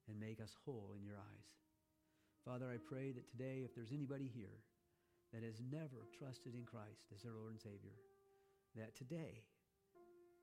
and 0.09 0.21
make 0.21 0.41
us 0.41 0.57
whole 0.65 0.93
in 0.97 1.05
your 1.05 1.17
eyes. 1.17 1.49
Father, 2.45 2.69
I 2.69 2.77
pray 2.77 3.13
that 3.13 3.29
today, 3.29 3.63
if 3.65 3.75
there's 3.75 3.93
anybody 3.93 4.31
here 4.33 4.61
that 5.33 5.43
has 5.43 5.61
never 5.73 6.05
trusted 6.19 6.55
in 6.55 6.65
Christ 6.65 7.09
as 7.15 7.23
their 7.23 7.33
Lord 7.33 7.53
and 7.53 7.61
Savior, 7.61 7.97
that 8.77 8.95
today 8.95 9.43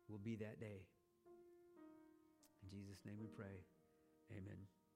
will 0.09 0.17
be 0.17 0.35
that 0.37 0.59
day. 0.59 0.81
In 2.63 2.69
Jesus' 2.69 3.05
name 3.05 3.17
we 3.19 3.27
pray. 3.27 3.63
Amen. 4.31 4.80